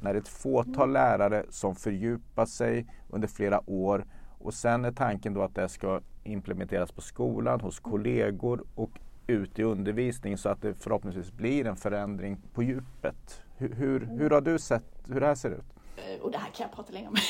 när 0.00 0.14
ett 0.14 0.28
fåtal 0.28 0.92
lärare 0.92 1.44
som 1.50 1.74
fördjupar 1.74 2.46
sig 2.46 2.86
under 3.10 3.28
flera 3.28 3.70
år 3.70 4.04
och 4.38 4.54
sen 4.54 4.84
är 4.84 4.92
tanken 4.92 5.34
då 5.34 5.42
att 5.42 5.54
det 5.54 5.68
ska 5.68 6.00
implementeras 6.24 6.92
på 6.92 7.00
skolan, 7.00 7.60
hos 7.60 7.80
kollegor 7.80 8.64
och 8.74 8.90
ut 9.26 9.58
i 9.58 9.62
undervisning 9.62 10.38
så 10.38 10.48
att 10.48 10.62
det 10.62 10.74
förhoppningsvis 10.74 11.32
blir 11.32 11.66
en 11.66 11.76
förändring 11.76 12.40
på 12.52 12.62
djupet. 12.62 13.42
Hur, 13.56 13.74
hur, 13.74 14.00
hur 14.18 14.30
har 14.30 14.40
du 14.40 14.58
sett 14.58 14.84
hur 15.08 15.20
det 15.20 15.26
här 15.26 15.34
ser 15.34 15.50
ut? 15.50 15.74
Eh, 15.96 16.20
och 16.20 16.30
det 16.30 16.38
här 16.38 16.50
kan 16.50 16.66
jag 16.66 16.76
prata 16.76 16.92
länge 16.92 17.08
om. 17.08 17.16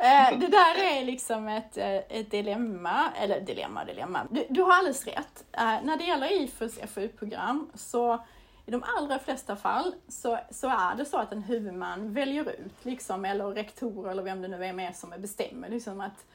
Eh, 0.00 0.38
det 0.38 0.46
där 0.46 0.98
är 0.98 1.04
liksom 1.04 1.48
ett, 1.48 1.76
eh, 1.76 1.94
ett 1.94 2.30
dilemma, 2.30 3.10
eller 3.16 3.40
dilemma, 3.40 3.84
dilemma. 3.84 4.26
Du, 4.30 4.46
du 4.50 4.62
har 4.62 4.72
alldeles 4.72 5.06
rätt. 5.06 5.44
När 5.56 5.96
det 5.96 6.04
gäller 6.04 6.42
IFUs 6.42 6.78
FoU-program 6.78 7.70
så 7.74 8.24
i 8.66 8.70
de 8.70 8.82
allra 8.96 9.18
flesta 9.18 9.56
fall 9.56 9.94
så, 10.08 10.38
så 10.50 10.68
är 10.68 10.96
det 10.96 11.04
så 11.04 11.16
att 11.16 11.32
en 11.32 11.42
huvudman 11.42 12.12
väljer 12.12 12.50
ut, 12.50 12.84
liksom, 12.84 13.24
eller 13.24 13.44
rektor 13.44 14.10
eller 14.10 14.22
vem 14.22 14.42
det 14.42 14.48
nu 14.48 14.64
är 14.64 14.72
med 14.72 14.96
som 14.96 15.12
bestämmer 15.18 15.68
liksom 15.68 16.00
att 16.00 16.26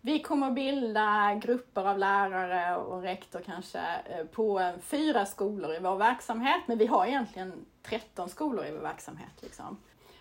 vi 0.00 0.22
kommer 0.22 0.46
att 0.46 0.54
bilda 0.54 1.34
grupper 1.34 1.84
av 1.88 1.98
lärare 1.98 2.76
och 2.76 3.02
rektor 3.02 3.40
kanske 3.40 3.78
eh, 3.78 4.24
på 4.24 4.72
fyra 4.82 5.26
skolor 5.26 5.74
i 5.74 5.78
vår 5.78 5.96
verksamhet, 5.96 6.62
men 6.66 6.78
vi 6.78 6.86
har 6.86 7.06
egentligen 7.06 7.52
13 7.82 8.28
skolor 8.28 8.66
i 8.66 8.70
vår 8.70 8.80
verksamhet. 8.80 9.32
Liksom. 9.40 9.78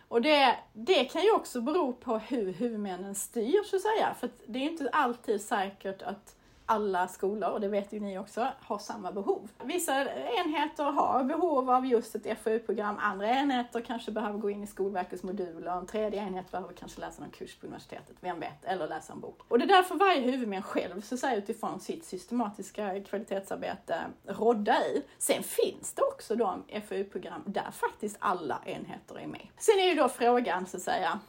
Och 0.07 0.21
det, 0.21 0.55
det 0.73 1.05
kan 1.05 1.21
ju 1.21 1.31
också 1.31 1.61
bero 1.61 1.93
på 1.93 2.17
hur 2.17 2.53
huvudmännen 2.53 3.15
styr, 3.15 3.63
så 3.65 3.75
att 3.75 3.81
säga. 3.81 4.15
För 4.19 4.29
det 4.45 4.59
är 4.59 4.63
inte 4.63 4.89
alltid 4.91 5.41
säkert 5.41 6.01
att 6.01 6.35
alla 6.69 7.07
skolor, 7.07 7.49
och 7.49 7.61
det 7.61 7.67
vet 7.67 7.93
ju 7.93 7.99
ni 7.99 8.19
också, 8.19 8.47
har 8.59 8.77
samma 8.77 9.11
behov. 9.11 9.49
Vissa 9.63 10.05
enheter 10.11 10.83
har 10.83 11.23
behov 11.23 11.69
av 11.69 11.85
just 11.85 12.15
ett 12.15 12.39
FoU-program, 12.43 12.95
andra 12.99 13.29
enheter 13.29 13.81
kanske 13.81 14.11
behöver 14.11 14.39
gå 14.39 14.49
in 14.49 14.63
i 14.63 14.67
Skolverkets 14.67 15.23
moduler, 15.23 15.71
en 15.71 15.85
tredje 15.85 16.21
enhet 16.21 16.51
behöver 16.51 16.73
kanske 16.73 17.01
läsa 17.01 17.21
någon 17.21 17.31
kurs 17.31 17.55
på 17.55 17.67
universitetet, 17.67 18.15
vem 18.19 18.39
vet, 18.39 18.65
eller 18.65 18.87
läsa 18.87 19.13
en 19.13 19.19
bok. 19.19 19.39
Och 19.47 19.59
det 19.59 19.65
är 19.65 19.67
därför 19.67 19.95
varje 19.95 20.21
huvudman 20.21 20.61
själv, 20.61 21.01
så 21.01 21.15
att 21.15 21.21
säga, 21.21 21.35
utifrån 21.35 21.79
sitt 21.79 22.05
systematiska 22.05 23.03
kvalitetsarbete, 23.03 23.99
rodda 24.25 24.85
i. 24.85 25.03
Sen 25.17 25.43
finns 25.43 25.93
det 25.93 26.01
också 26.01 26.35
de 26.35 26.63
FoU-program 26.89 27.43
där 27.45 27.71
faktiskt 27.71 28.17
alla 28.19 28.61
enheter 28.65 29.19
är 29.19 29.27
med. 29.27 29.47
Sen 29.57 29.79
är 29.79 29.87
ju 29.87 29.95
då 29.95 30.09
frågan, 30.09 30.65
så 30.65 30.77
att 30.77 30.83
säga, 30.83 31.19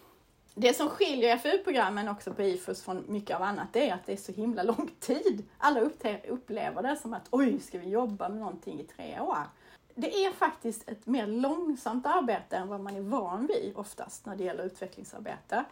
det 0.54 0.74
som 0.74 0.88
skiljer 0.88 1.38
FU-programmen 1.38 2.08
också 2.08 2.34
på 2.34 2.42
IFUS 2.42 2.82
från 2.82 3.04
mycket 3.08 3.36
av 3.36 3.42
annat, 3.42 3.68
det 3.72 3.88
är 3.88 3.94
att 3.94 4.06
det 4.06 4.12
är 4.12 4.16
så 4.16 4.32
himla 4.32 4.62
lång 4.62 4.90
tid. 5.00 5.44
Alla 5.58 5.80
upplever 6.28 6.82
det 6.82 6.96
som 6.96 7.14
att 7.14 7.28
oj, 7.30 7.60
ska 7.60 7.78
vi 7.78 7.88
jobba 7.88 8.28
med 8.28 8.38
någonting 8.38 8.80
i 8.80 8.84
tre 8.84 9.20
år? 9.20 9.38
Det 9.94 10.24
är 10.24 10.32
faktiskt 10.32 10.88
ett 10.88 11.06
mer 11.06 11.26
långsamt 11.26 12.06
arbete 12.06 12.56
än 12.56 12.68
vad 12.68 12.80
man 12.80 12.96
är 12.96 13.00
van 13.00 13.46
vid 13.46 13.72
oftast 13.76 14.26
när 14.26 14.36
det 14.36 14.44
gäller 14.44 14.64
utvecklingsarbete. 14.64 15.64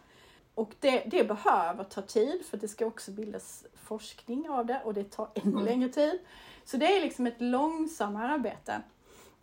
Och 0.54 0.74
det, 0.80 1.02
det 1.06 1.24
behöver 1.24 1.84
ta 1.84 2.02
tid 2.02 2.46
för 2.46 2.56
det 2.56 2.68
ska 2.68 2.86
också 2.86 3.10
bildas 3.10 3.64
forskning 3.74 4.50
av 4.50 4.66
det 4.66 4.80
och 4.84 4.94
det 4.94 5.10
tar 5.10 5.28
ännu 5.34 5.64
längre 5.64 5.88
tid. 5.88 6.18
Så 6.64 6.76
det 6.76 6.96
är 6.96 7.00
liksom 7.00 7.26
ett 7.26 7.40
långsammare 7.40 8.32
arbete. 8.32 8.82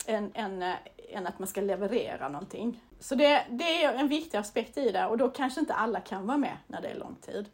än, 0.08 0.32
än, 0.34 0.62
eh, 0.62 0.76
än 1.10 1.28
att 1.28 1.40
man 1.40 1.48
ska 1.48 1.62
leverera 1.62 2.30
någonting. 2.30 2.82
Så 3.06 3.16
det, 3.16 3.46
det 3.50 3.84
är 3.84 3.94
en 3.94 4.08
viktig 4.08 4.38
aspekt 4.38 4.78
i 4.78 4.92
det 4.92 5.06
och 5.06 5.18
då 5.18 5.30
kanske 5.30 5.60
inte 5.60 5.74
alla 5.74 6.00
kan 6.00 6.28
vara 6.28 6.38
med 6.38 6.58
när 6.68 6.82
det 6.82 6.88
är 6.88 6.96
lång 6.96 7.16
tid. 7.16 7.50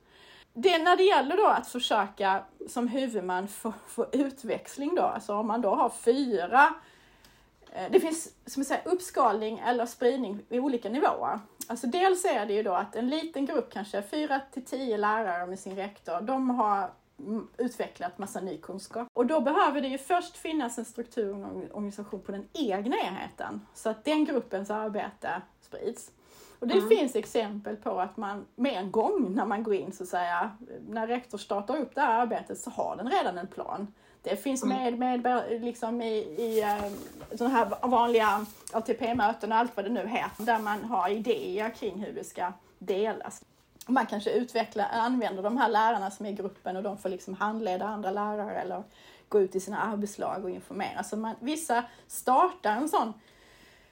Det, 0.54 0.78
när 0.78 0.98
det 0.98 1.04
gäller 1.04 1.38
då 1.38 1.48
att 1.48 1.68
försöka 1.68 2.44
som 2.68 2.88
huvudman 2.88 3.48
få, 3.48 3.74
få 3.88 4.06
utväxling 4.12 4.96
då, 4.96 5.02
alltså 5.02 5.36
om 5.36 5.48
man 5.48 5.62
då 5.62 5.76
har 5.76 5.90
fyra 5.90 6.74
eh, 7.72 7.92
det 7.92 8.00
finns 8.00 8.34
som 8.46 8.60
jag 8.60 8.68
säger, 8.68 8.88
uppskalning 8.88 9.60
eller 9.60 9.86
spridning 9.86 10.40
i 10.50 10.60
olika 10.60 10.90
nivåer. 10.90 11.40
Alltså 11.68 11.88
dels 11.88 12.26
är 12.26 12.46
det 12.46 12.54
ju 12.54 12.64
då 12.64 12.74
att 12.74 12.96
en 12.96 13.10
liten 13.10 13.46
grupp, 13.46 13.74
kanske 13.74 14.02
fyra 14.02 14.42
till 14.52 14.66
tio 14.66 14.98
lärare 14.98 15.48
med 15.48 15.60
sin 15.60 15.76
rektor, 15.76 16.22
de 16.22 16.50
har 16.50 16.92
utvecklat 17.58 18.18
massa 18.18 18.42
ny 18.42 18.58
kunskap. 18.58 19.08
Och 19.14 19.26
då 19.26 19.42
behöver 19.42 19.82
det 19.82 19.88
ju 19.88 19.98
först 19.98 20.38
finnas 20.38 20.78
en 20.78 20.86
struktur 20.86 21.46
och 21.46 21.78
organisation 21.78 22.22
på 22.22 22.32
den 22.32 22.48
egna 22.54 22.98
enheten 22.98 23.62
så 23.74 23.90
att 23.90 24.06
den 24.06 24.26
gruppens 24.26 24.70
arbete 24.70 25.42
sprids. 25.62 26.12
Och 26.60 26.68
det 26.68 26.78
mm. 26.78 26.90
finns 26.90 27.16
exempel 27.16 27.76
på 27.76 28.00
att 28.00 28.18
man 28.18 28.46
med 28.56 28.74
en 28.74 28.92
gång 28.92 29.36
när 29.36 29.46
man 29.46 29.64
går 29.64 29.74
in 29.74 29.92
så 29.92 30.04
att 30.04 30.10
säga, 30.10 30.52
när 30.90 31.08
rektor 31.08 31.38
startar 31.38 31.78
upp 31.78 31.96
det 31.96 32.02
här 32.02 32.22
arbetet 32.22 32.60
så 32.60 32.70
har 32.70 32.96
den 32.96 33.10
redan 33.10 33.38
en 33.38 33.48
plan. 33.48 33.88
Det 34.22 34.36
finns 34.36 34.64
mm. 34.64 34.98
med, 35.00 35.24
med 35.24 35.62
liksom 35.62 36.02
i, 36.02 36.18
i 36.18 36.64
sådana 37.38 37.56
här 37.56 37.88
vanliga 37.88 38.46
ATP-möten 38.74 39.52
och 39.52 39.58
allt 39.58 39.76
vad 39.76 39.86
det 39.86 39.92
nu 39.92 40.08
heter, 40.08 40.44
där 40.44 40.60
man 40.60 40.84
har 40.84 41.10
idéer 41.10 41.70
kring 41.70 42.04
hur 42.04 42.14
det 42.14 42.24
ska 42.24 42.54
delas. 42.80 43.42
Man 43.88 44.06
kanske 44.06 44.32
utvecklar, 44.32 44.88
använder 44.91 45.44
de 45.44 45.58
här 45.58 45.70
lärarna 45.70 46.12
som 46.12 46.26
är 46.26 46.30
i 46.30 46.34
gruppen 46.34 46.78
och 46.78 46.84
de 46.84 46.98
får 46.98 47.10
liksom 47.10 47.34
handleda 47.34 47.86
andra 47.86 48.12
lärare 48.12 48.62
eller 48.62 48.84
gå 49.30 49.41
ut 49.41 49.56
i 49.56 49.60
sina 49.60 49.80
arbetslag 49.80 50.44
och 50.44 50.50
informera. 50.50 51.04
Så 51.04 51.17
man, 51.17 51.36
vissa 51.39 51.84
startar 52.08 52.72
en 52.72 52.89
sån 52.89 53.13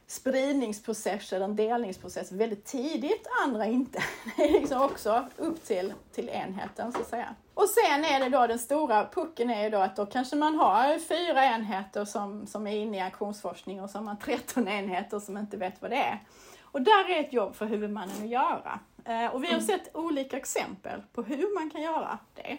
spridningsprocess 0.08 1.34
eller 1.34 1.46
en 1.46 1.56
delningsprocess 1.56 2.32
väldigt 2.32 2.66
tidigt, 2.66 3.28
andra 3.46 3.66
inte. 3.66 4.04
Det 4.38 4.44
är 4.44 4.52
liksom 4.52 4.82
också 4.82 5.28
upp 5.38 5.66
till, 5.66 5.94
till 6.12 6.30
enheten 6.30 6.92
så 6.92 7.00
att 7.00 7.08
säga. 7.08 7.36
Och 7.54 7.70
sen 7.70 8.06
är 8.06 8.20
det 8.20 8.30
då 8.30 8.48
den 8.48 8.60
stora 8.60 9.10
pucken 9.10 9.50
är 9.50 9.64
ju 9.64 9.70
då 9.70 9.78
att 9.78 9.96
då 9.96 10.06
kanske 10.06 10.36
man 10.36 10.56
har 10.56 11.00
fyra 11.00 11.46
enheter 11.46 12.06
som, 12.06 12.48
som 12.48 12.68
är 12.68 12.76
inne 12.76 12.98
i 12.98 13.02
aktionsforskning 13.02 13.82
och 13.82 13.90
så 13.90 13.98
har 13.98 14.06
man 14.06 14.18
13 14.18 14.68
enheter 14.68 15.20
som 15.20 15.38
inte 15.38 15.58
vet 15.58 15.82
vad 15.82 15.92
det 15.92 15.98
är. 15.98 16.24
Och 16.62 16.82
där 16.82 17.10
är 17.10 17.20
ett 17.20 17.34
jobb 17.34 17.56
för 17.56 17.66
huvudmannen 17.66 18.24
att 18.24 18.30
göra. 18.30 18.80
Eh, 19.10 19.28
och 19.36 19.44
vi 19.44 19.54
har 19.54 19.60
sett 19.60 19.96
olika 19.96 20.38
exempel 20.38 21.02
på 21.14 21.22
hur 21.22 21.56
man 21.60 21.70
kan 21.70 21.82
göra 21.82 22.20
det. 22.34 22.58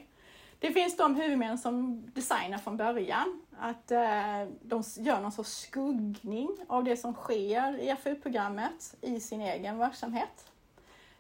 Det 0.59 0.73
finns 0.73 0.97
de 0.97 1.15
huvudmän 1.15 1.59
som 1.59 2.05
designar 2.15 2.59
från 2.59 2.77
början, 2.77 3.43
att 3.59 3.91
eh, 3.91 4.45
de 4.63 4.83
gör 4.97 5.21
någon 5.21 5.33
sorts 5.33 5.51
skuggning 5.51 6.49
av 6.69 6.85
det 6.85 6.97
som 6.97 7.15
sker 7.15 7.79
i 7.79 7.97
FU-programmet 8.03 8.95
i 9.01 9.21
sin 9.21 9.41
egen 9.41 9.79
verksamhet. 9.79 10.51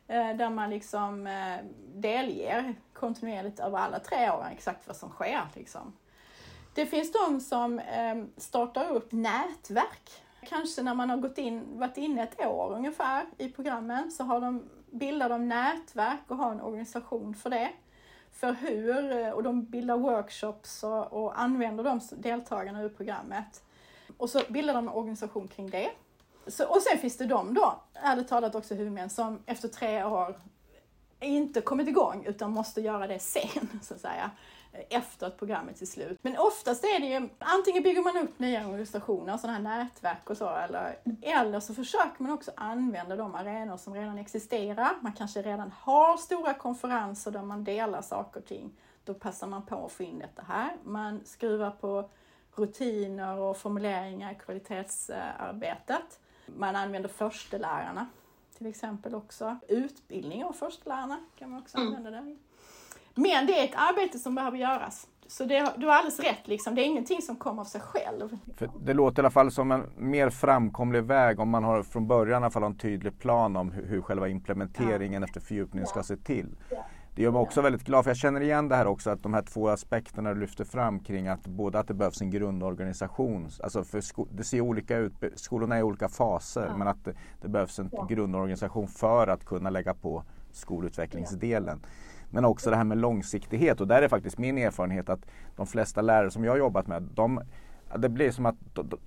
Eh, 0.07 0.37
där 0.37 0.51
man 0.51 0.71
liksom 0.71 1.29
delger 1.95 2.75
kontinuerligt 2.93 3.61
över 3.61 3.79
alla 3.79 3.99
tre 3.99 4.31
åren 4.31 4.53
exakt 4.53 4.87
vad 4.87 4.97
som 4.97 5.11
sker. 5.11 5.43
Liksom. 5.55 5.93
Det 6.75 6.87
finns 6.87 7.13
de 7.13 7.41
som 7.41 7.81
startar 8.37 8.89
upp 8.91 9.13
nätverk. 9.13 10.11
Kanske 10.49 10.83
när 10.83 10.95
man 10.95 11.11
har 11.11 11.17
gått 11.17 11.39
in, 11.39 11.79
varit 11.79 11.97
inne 11.97 12.23
ett 12.23 12.47
år 12.47 12.73
ungefär 12.73 13.27
i 13.39 13.49
programmen 13.49 14.11
så 14.11 14.25
har 14.25 14.41
de, 14.41 14.63
bildar 14.91 15.29
de 15.29 15.49
nätverk 15.49 16.21
och 16.29 16.37
har 16.37 16.53
en 16.53 16.61
organisation 16.61 17.35
för 17.35 17.51
det. 17.51 17.71
För 18.33 18.53
hur, 18.53 19.13
eh, 19.13 19.31
och 19.31 19.43
de 19.43 19.65
bildar 19.65 19.97
workshops 19.97 20.83
och, 20.83 21.13
och 21.13 21.41
använder 21.41 21.85
de 21.85 22.01
deltagarna 22.13 22.83
ur 22.83 22.89
programmet. 22.89 23.63
Och 24.17 24.31
så 24.31 24.41
bildar 24.49 24.75
de 24.75 24.89
en 24.89 24.95
organisation 24.95 25.49
kring 25.49 25.71
det. 25.71 25.91
Så, 26.47 26.69
och 26.69 26.83
sen 26.83 26.99
finns 26.99 27.17
det 27.17 27.27
de 27.27 27.55
då, 27.55 27.83
ärligt 27.95 28.29
talat 28.29 28.55
också 28.55 28.75
huvudmän, 28.75 29.11
som 29.11 29.39
efter 29.47 29.69
tre 29.69 30.05
år 30.05 30.41
inte 31.21 31.61
kommit 31.61 31.89
igång 31.89 32.25
utan 32.27 32.51
måste 32.51 32.81
göra 32.81 33.07
det 33.07 33.19
sen, 33.19 33.69
så 33.83 33.95
att 33.95 34.01
säga. 34.01 34.31
Efter 34.73 35.27
att 35.27 35.39
programmet 35.39 35.83
är 35.83 35.87
slut. 35.87 36.19
Men 36.23 36.39
oftast 36.39 36.85
är 36.85 37.01
det 37.01 37.07
ju, 37.07 37.29
antingen 37.39 37.83
bygger 37.83 38.03
man 38.03 38.17
upp 38.17 38.39
nya 38.39 38.67
organisationer, 38.67 39.37
sådana 39.37 39.59
här 39.59 39.85
nätverk 39.85 40.31
och 40.31 40.37
så, 40.37 40.49
eller, 40.49 40.99
eller 41.23 41.61
så 41.61 41.75
försöker 41.75 42.23
man 42.23 42.33
också 42.33 42.51
använda 42.57 43.17
de 43.17 43.35
arenor 43.35 43.77
som 43.77 43.95
redan 43.95 44.19
existerar. 44.19 44.91
Man 45.01 45.13
kanske 45.13 45.43
redan 45.43 45.73
har 45.81 46.17
stora 46.17 46.55
konferenser 46.55 47.31
där 47.31 47.43
man 47.43 47.65
delar 47.65 48.03
saker 48.03 48.41
och 48.41 48.47
ting. 48.47 48.73
Då 49.05 49.15
passar 49.15 49.47
man 49.47 49.67
på 49.67 49.87
att 49.87 49.93
få 49.93 50.03
in 50.03 50.19
detta 50.19 50.43
här. 50.43 50.77
Man 50.85 51.21
skruvar 51.25 51.71
på 51.71 52.11
rutiner 52.55 53.37
och 53.37 53.57
formuleringar 53.57 54.33
i 54.33 54.35
kvalitetsarbetet. 54.35 56.21
Man 56.47 56.77
använder 56.77 57.09
förstelärarna 57.09 58.07
till 58.59 58.67
exempel 58.67 59.15
också. 59.15 59.57
Utbildning 59.69 60.45
av 60.45 60.53
förstelärarna 60.53 61.21
kan 61.37 61.51
man 61.51 61.61
också 61.61 61.79
mm. 61.79 61.89
använda 61.89 62.11
där. 62.11 62.37
Men 63.15 63.47
det 63.47 63.61
är 63.61 63.65
ett 63.65 63.75
arbete 63.75 64.19
som 64.19 64.35
behöver 64.35 64.59
göras. 64.59 65.07
Så 65.27 65.45
det, 65.45 65.73
du 65.77 65.87
har 65.87 65.95
alldeles 65.95 66.21
rätt, 66.21 66.49
liksom. 66.49 66.75
det 66.75 66.83
är 66.83 66.85
ingenting 66.85 67.23
som 67.23 67.37
kommer 67.37 67.61
av 67.61 67.65
sig 67.65 67.81
själv. 67.81 68.39
För 68.57 68.71
det 68.81 68.95
låter 68.95 69.23
i 69.23 69.23
alla 69.23 69.31
fall 69.31 69.51
som 69.51 69.73
en 69.73 69.85
mer 69.97 70.31
framkomlig 70.31 71.03
väg 71.03 71.41
om 71.41 71.49
man 71.49 71.65
har 71.65 71.83
från 71.83 72.07
början 72.07 72.43
i 72.43 72.45
alla 72.45 72.51
fall 72.51 72.63
en 72.63 72.79
tydlig 72.79 73.19
plan 73.19 73.57
om 73.57 73.73
hur, 73.73 73.87
hur 73.87 74.03
själva 74.03 74.29
implementeringen 74.29 75.23
ja. 75.23 75.29
efter 75.29 75.41
fördjupningen 75.41 75.87
ska 75.87 76.03
se 76.03 76.17
till. 76.17 76.57
Ja. 76.71 76.85
Det 77.15 77.23
gör 77.23 77.31
mig 77.31 77.41
också 77.41 77.63
väldigt 77.63 77.85
glad 77.85 78.05
för 78.05 78.11
jag 78.11 78.17
känner 78.17 78.41
igen 78.41 78.69
det 78.69 78.77
här 78.77 78.87
också 78.87 79.11
att 79.11 79.23
de 79.23 79.35
här 79.35 79.43
två 79.43 79.69
aspekterna 79.69 80.35
du 80.35 80.41
lyfter 80.41 80.65
fram 80.65 81.01
kring 81.01 81.29
att 81.29 81.47
både 81.47 81.79
att 81.79 81.89
det 81.89 81.95
behövs 81.95 82.21
en 82.21 82.31
grundorganisation, 82.31 83.49
alltså 83.63 83.85
för 83.85 84.03
det 84.37 84.45
ser 84.45 84.61
olika 84.61 84.97
ut, 84.97 85.13
skolorna 85.35 85.75
är 85.75 85.81
i 85.81 85.83
olika 85.83 86.09
faser 86.09 86.67
ja. 86.67 86.77
men 86.77 86.89
att 86.89 87.05
det, 87.05 87.15
det, 87.41 87.49
behövs 87.49 87.79
en 87.79 87.89
ja. 87.93 88.07
grundorganisation 88.11 88.89
för 88.89 89.27
att 89.27 89.45
kunna 89.45 89.71
lägga 89.71 89.95
på 89.95 90.25
skolutvecklingsdelen. 90.53 91.81
Men 92.31 92.45
också 92.45 92.71
det 92.71 92.77
här 92.77 92.85
med 92.85 92.99
långsiktighet 92.99 93.81
och 93.81 93.87
där 93.87 94.03
är 94.03 94.09
faktiskt 94.09 94.39
min 94.39 94.59
erfarenhet 94.59 95.09
att 95.09 95.21
de 95.57 95.67
flesta 95.67 96.03
lärare 96.03 96.31
som 96.31 96.45
jag 96.45 96.53
har 96.53 96.59
jobbat 96.59 96.87
med, 96.87 97.03
de, 97.03 97.41
det 97.97 98.09
blir 98.09 98.31
som 98.31 98.47
att 98.47 98.57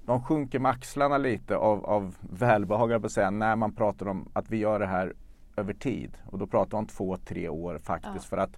de, 0.05 0.23
sjunker 0.23 0.59
med 0.59 0.71
axlarna 0.71 1.17
lite 1.17 1.55
av, 1.55 1.85
av 1.85 2.15
välbehag, 2.19 3.01
på 3.01 3.09
säga, 3.09 3.29
när 3.29 3.55
man 3.55 3.75
pratar 3.75 4.07
om 4.07 4.29
att 4.33 4.49
vi 4.49 4.57
gör 4.57 4.79
det 4.79 4.87
här 4.87 5.13
över 5.55 5.73
tid. 5.73 6.17
Och 6.25 6.37
då 6.37 6.47
pratar 6.47 6.77
om 6.77 6.87
två, 6.87 7.17
tre 7.17 7.49
år 7.49 7.77
faktiskt. 7.77 8.15
Ja. 8.15 8.29
För, 8.29 8.37
att, 8.37 8.57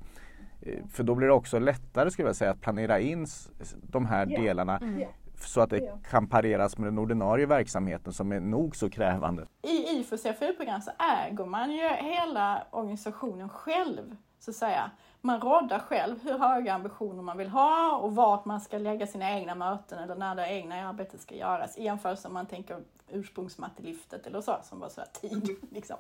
eh, 0.62 0.86
för 0.90 1.04
då 1.04 1.16
blir 1.16 1.28
det 1.28 1.34
också 1.34 1.60
lättare 1.60 2.12
skulle 2.12 2.28
jag 2.28 2.36
säga 2.36 2.52
att 2.52 2.62
planera 2.62 3.00
in 3.00 3.28
de 3.72 4.06
här 4.06 4.28
ja. 4.30 4.42
delarna 4.42 4.78
mm. 4.78 5.08
så 5.40 5.62
att 5.62 5.70
det 5.70 5.92
kan 6.10 6.28
pareras 6.28 6.78
med 6.78 6.88
den 6.88 6.98
ordinarie 6.98 7.46
verksamheten 7.46 8.14
som 8.14 8.32
är 8.32 8.40
nog 8.40 8.76
så 8.76 8.90
krävande. 8.90 9.48
I 9.62 10.00
IFOs 10.00 10.24
CFU-program 10.24 10.82
så 10.82 10.92
äger 11.28 11.46
man 11.46 11.72
ju 11.72 11.88
hela 11.88 12.68
organisationen 12.72 13.50
själv 13.50 14.16
så 14.46 14.52
att 14.52 14.58
säga. 14.58 14.92
Man 15.22 15.40
råddar 15.42 15.80
själv 15.80 16.24
hur 16.24 16.38
höga 16.38 16.74
ambitioner 16.74 17.24
man 17.24 17.38
vill 17.38 17.50
ha 17.50 17.98
och 17.98 18.16
vart 18.16 18.46
man 18.46 18.62
ska 18.62 18.78
lägga 18.78 19.08
sina 19.08 19.32
egna 19.32 19.56
möten 19.56 20.00
eller 20.00 20.16
när 20.16 20.36
det 20.36 20.48
egna 20.48 20.90
arbetet 20.90 21.22
ska 21.22 21.36
göras 21.36 21.78
i 21.78 21.84
jämförelse 21.84 22.28
om 22.28 22.34
man 22.34 22.46
tänker 22.46 22.78
ursprungsmatteliftet 23.10 24.28
eller 24.28 24.42
så 24.42 24.58
som 24.64 24.80
var 24.80 24.90
så 24.90 25.02
här 25.02 25.08
tid. 25.08 25.58
Liksom. 25.72 25.98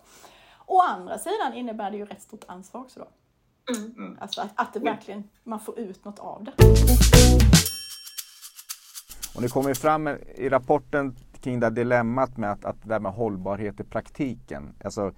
Å 0.65 0.81
andra 0.81 1.17
sidan 1.17 1.53
innebär 1.53 1.91
det 1.91 1.97
ju 1.97 2.05
rätt 2.05 2.21
stort 2.21 2.43
ansvar 2.47 2.81
också 2.81 2.99
då. 2.99 3.07
Mm. 3.75 3.95
mm. 3.97 4.17
Alltså 4.21 4.41
att, 4.41 4.51
att 4.55 4.73
det 4.73 4.79
verkligen, 4.79 5.29
man 5.43 5.59
får 5.59 5.79
ut 5.79 6.05
något 6.05 6.19
av 6.19 6.43
det. 6.43 6.51
Och 9.35 9.41
det 9.41 9.49
kommer 9.49 9.73
fram 9.73 10.07
i 10.35 10.49
rapporten 10.49 11.15
kring 11.41 11.59
det 11.59 11.69
dilemmat 11.69 12.37
med 12.37 12.51
att, 12.51 12.65
att 12.65 12.81
det 12.83 12.89
där 12.89 12.99
med 12.99 13.11
hållbarhet 13.11 13.79
i 13.79 13.83
praktiken, 13.83 14.75
alltså 14.83 15.11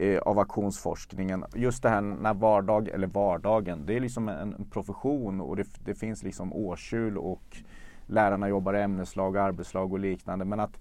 Eh, 0.00 0.18
av 0.18 0.38
aktionsforskningen. 0.38 1.44
Just 1.54 1.82
det 1.82 1.88
här 1.88 2.00
när 2.00 2.34
vardag, 2.34 2.88
eller 2.88 3.06
vardagen, 3.06 3.86
det 3.86 3.96
är 3.96 4.00
liksom 4.00 4.28
en, 4.28 4.54
en 4.54 4.64
profession 4.64 5.40
och 5.40 5.56
det, 5.56 5.66
det, 5.84 5.94
finns 5.94 6.22
liksom 6.22 6.52
årskjul 6.52 7.18
och 7.18 7.56
lärarna 8.06 8.48
jobbar 8.48 8.74
i 8.74 8.82
ämneslag, 8.82 9.36
arbetslag 9.36 9.92
och 9.92 9.98
liknande. 9.98 10.44
Men 10.44 10.60
att 10.60 10.78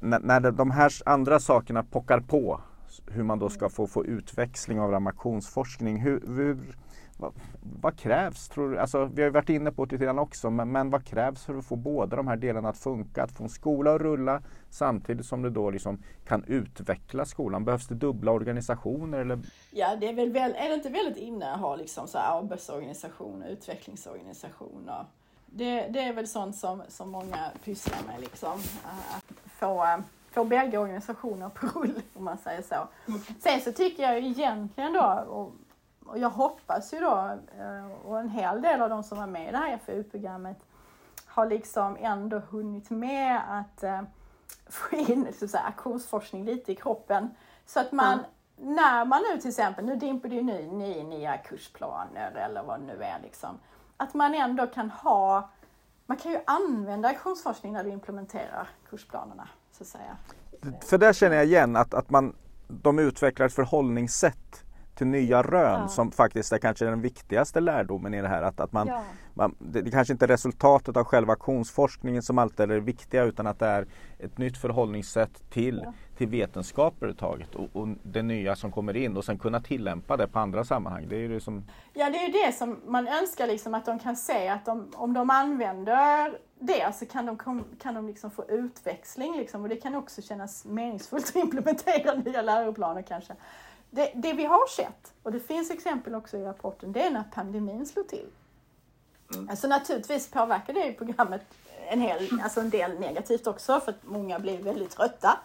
när, 0.00 0.20
när 0.20 0.50
de 0.50 0.70
här 0.70 0.92
andra 1.06 1.38
sakerna 1.40 1.82
pockar 1.82 2.20
på 2.20 2.60
hur 3.06 3.22
man 3.22 3.38
då 3.38 3.48
ska 3.48 3.68
få, 3.68 3.86
få 3.86 4.04
utväxling 4.04 4.80
av 4.80 4.90
ramaktionsforskning. 4.90 6.00
Hur, 6.00 6.22
hur, 6.26 6.58
vad, 7.22 7.32
vad, 7.80 7.98
krävs? 7.98 8.48
Tror 8.48 8.70
du? 8.70 8.78
Alltså, 8.78 9.04
vi 9.04 9.22
har 9.22 9.30
varit 9.30 9.48
inne 9.48 9.72
på 9.72 9.84
det 9.84 9.94
lite 9.94 10.04
grann 10.04 10.18
också, 10.18 10.50
men, 10.50 10.72
men, 10.72 10.90
vad 10.90 11.04
krävs 11.04 11.44
för 11.44 11.58
att 11.58 11.64
få 11.64 11.76
båda 11.76 12.16
de 12.16 12.28
här 12.28 12.36
delarna 12.36 12.68
att 12.68 12.78
funka? 12.78 13.22
Att 13.22 13.32
få 13.32 13.44
en 13.44 13.48
skola 13.48 13.94
att 13.94 14.00
rulla 14.00 14.42
samtidigt 14.70 15.26
som 15.26 15.42
du 15.42 15.50
då 15.50 15.70
liksom 15.70 16.02
kan 16.24 16.44
utveckla 16.44 17.24
skolan. 17.24 17.64
Behövs 17.64 17.88
det 17.88 17.94
dubbla 17.94 18.32
organisationer? 18.32 19.18
Eller? 19.18 19.38
Ja, 19.70 19.96
det 19.96 20.08
är, 20.08 20.14
väl, 20.14 20.36
är 20.36 20.68
det 20.68 20.74
inte 20.74 20.88
väldigt 20.88 21.16
inne 21.16 21.52
att 21.52 21.60
ha 21.60 21.76
liksom 21.76 22.08
så 22.08 22.18
arbetsorganisationer, 22.18 23.48
utvecklingsorganisationer? 23.48 25.04
Det, 25.46 25.88
det 25.88 26.00
är 26.00 26.12
väl 26.12 26.28
sånt 26.28 26.56
som, 26.56 26.82
som 26.88 27.10
många 27.10 27.50
pysslar 27.64 27.98
med, 28.06 28.20
liksom. 28.20 28.58
Att 28.84 29.32
få 29.46 30.02
få 30.32 30.44
bägge 30.44 30.78
organisationer 30.78 31.48
på 31.48 31.66
rull, 31.66 32.00
om 32.14 32.24
man 32.24 32.38
säger 32.38 32.62
så. 32.62 32.88
Sen 33.40 33.60
så 33.60 33.72
tycker 33.72 34.02
jag 34.02 34.20
ju 34.20 34.28
egentligen 34.28 34.92
då, 34.92 35.24
och, 35.28 35.52
och 36.06 36.18
jag 36.18 36.30
hoppas 36.30 36.94
ju 36.94 37.00
då, 37.00 37.38
eh, 37.58 38.06
och 38.06 38.20
en 38.20 38.28
hel 38.28 38.62
del 38.62 38.82
av 38.82 38.90
de 38.90 39.02
som 39.02 39.18
var 39.18 39.26
med 39.26 39.48
i 39.48 39.52
det 39.52 39.58
här 39.58 39.78
FoU-programmet 39.86 40.58
har 41.26 41.46
liksom 41.46 41.96
ändå 42.00 42.38
hunnit 42.38 42.90
med 42.90 43.40
att 43.48 43.82
eh, 43.82 44.02
få 44.66 44.96
in 44.96 45.32
så 45.38 45.44
att 45.44 45.50
säga, 45.50 45.62
aktionsforskning 45.62 46.44
lite 46.44 46.72
i 46.72 46.74
kroppen. 46.74 47.30
Så 47.66 47.80
att 47.80 47.92
man, 47.92 48.12
mm. 48.12 48.74
när 48.74 49.04
man 49.04 49.22
nu 49.32 49.40
till 49.40 49.48
exempel, 49.48 49.84
nu 49.84 49.96
dimper 49.96 50.28
det 50.28 50.34
ju 50.34 50.42
ny, 50.42 50.66
ny, 50.66 51.02
nya 51.02 51.36
kursplaner 51.36 52.30
eller 52.30 52.62
vad 52.62 52.80
det 52.80 52.86
nu 52.86 53.02
är 53.02 53.20
liksom. 53.22 53.58
Att 53.96 54.14
man 54.14 54.34
ändå 54.34 54.66
kan 54.66 54.90
ha, 54.90 55.50
man 56.06 56.16
kan 56.16 56.32
ju 56.32 56.38
använda 56.46 57.08
aktionsforskning 57.08 57.72
när 57.72 57.84
du 57.84 57.90
implementerar 57.90 58.68
kursplanerna. 58.90 59.48
Så 59.72 59.82
att 59.82 59.88
säga. 59.88 60.16
För 60.80 60.98
där 60.98 61.12
känner 61.12 61.36
jag 61.36 61.44
igen 61.44 61.76
att, 61.76 61.94
att 61.94 62.10
man, 62.10 62.36
de 62.68 62.98
utvecklar 62.98 63.46
ett 63.46 63.54
förhållningssätt 63.54 64.61
till 64.94 65.06
nya 65.06 65.42
rön 65.42 65.80
ja. 65.80 65.88
som 65.88 66.12
faktiskt 66.12 66.52
är 66.52 66.58
kanske 66.58 66.84
den 66.84 67.00
viktigaste 67.00 67.60
lärdomen 67.60 68.14
i 68.14 68.22
det 68.22 68.28
här. 68.28 68.42
Att, 68.42 68.60
att 68.60 68.72
man, 68.72 68.88
ja. 68.88 69.02
man, 69.34 69.54
det, 69.58 69.82
det 69.82 69.90
kanske 69.90 70.12
inte 70.12 70.24
är 70.24 70.28
resultatet 70.28 70.96
av 70.96 71.04
själva 71.04 71.32
aktionsforskningen 71.32 72.22
som 72.22 72.38
alltid 72.38 72.60
är 72.60 72.74
det 72.74 72.80
viktiga 72.80 73.24
utan 73.24 73.46
att 73.46 73.58
det 73.58 73.66
är 73.66 73.86
ett 74.18 74.38
nytt 74.38 74.58
förhållningssätt 74.58 75.50
till, 75.50 75.80
ja. 75.84 75.92
till 76.16 76.28
vetenskap 76.28 76.94
överhuvudtaget 76.96 77.54
och, 77.54 77.68
och 77.72 77.88
det 78.02 78.22
nya 78.22 78.56
som 78.56 78.72
kommer 78.72 78.96
in 78.96 79.16
och 79.16 79.24
sen 79.24 79.38
kunna 79.38 79.60
tillämpa 79.60 80.16
det 80.16 80.28
på 80.28 80.38
andra 80.38 80.64
sammanhang. 80.64 81.06
Det 81.08 81.16
är 81.16 81.28
det 81.28 81.40
som... 81.40 81.64
Ja 81.92 82.10
det 82.10 82.18
är 82.18 82.26
ju 82.26 82.32
det 82.32 82.52
som 82.52 82.80
man 82.86 83.08
önskar 83.08 83.46
liksom 83.46 83.74
att 83.74 83.86
de 83.86 83.98
kan 83.98 84.16
se 84.16 84.48
att 84.48 84.64
de, 84.64 84.88
om 84.94 85.14
de 85.14 85.30
använder 85.30 86.38
det 86.58 86.94
så 86.94 87.06
kan 87.06 87.26
de, 87.26 87.64
kan 87.82 87.94
de 87.94 88.06
liksom 88.06 88.30
få 88.30 88.44
utväxling 88.48 89.36
liksom, 89.36 89.62
och 89.62 89.68
det 89.68 89.76
kan 89.76 89.94
också 89.94 90.22
kännas 90.22 90.64
meningsfullt 90.64 91.28
att 91.28 91.36
implementera 91.44 92.14
nya 92.14 92.42
läroplaner 92.42 93.02
kanske 93.02 93.34
det, 93.94 94.12
det, 94.14 94.32
vi 94.32 94.44
har 94.44 94.68
sett, 94.68 95.12
och 95.22 95.32
det 95.32 95.40
finns 95.40 95.70
exempel 95.70 96.14
också 96.14 96.36
i 96.36 96.44
rapporten, 96.44 96.92
det 96.92 97.02
är 97.02 97.10
när 97.10 97.24
pandemin 97.34 97.86
slog 97.86 98.08
till. 98.08 98.26
Mm. 99.34 99.48
Alltså 99.50 99.68
naturligtvis 99.68 100.30
påverkar 100.30 100.72
det 100.72 100.92
programmet 100.92 101.42
en, 101.88 102.00
hel, 102.00 102.28
alltså 102.42 102.60
en 102.60 102.70
del 102.70 103.00
negativt 103.00 103.46
också 103.46 103.80
för 103.80 103.92
att 103.92 104.04
många 104.04 104.38
blev 104.38 104.60
väldigt 104.60 104.90
trötta. 104.90 105.38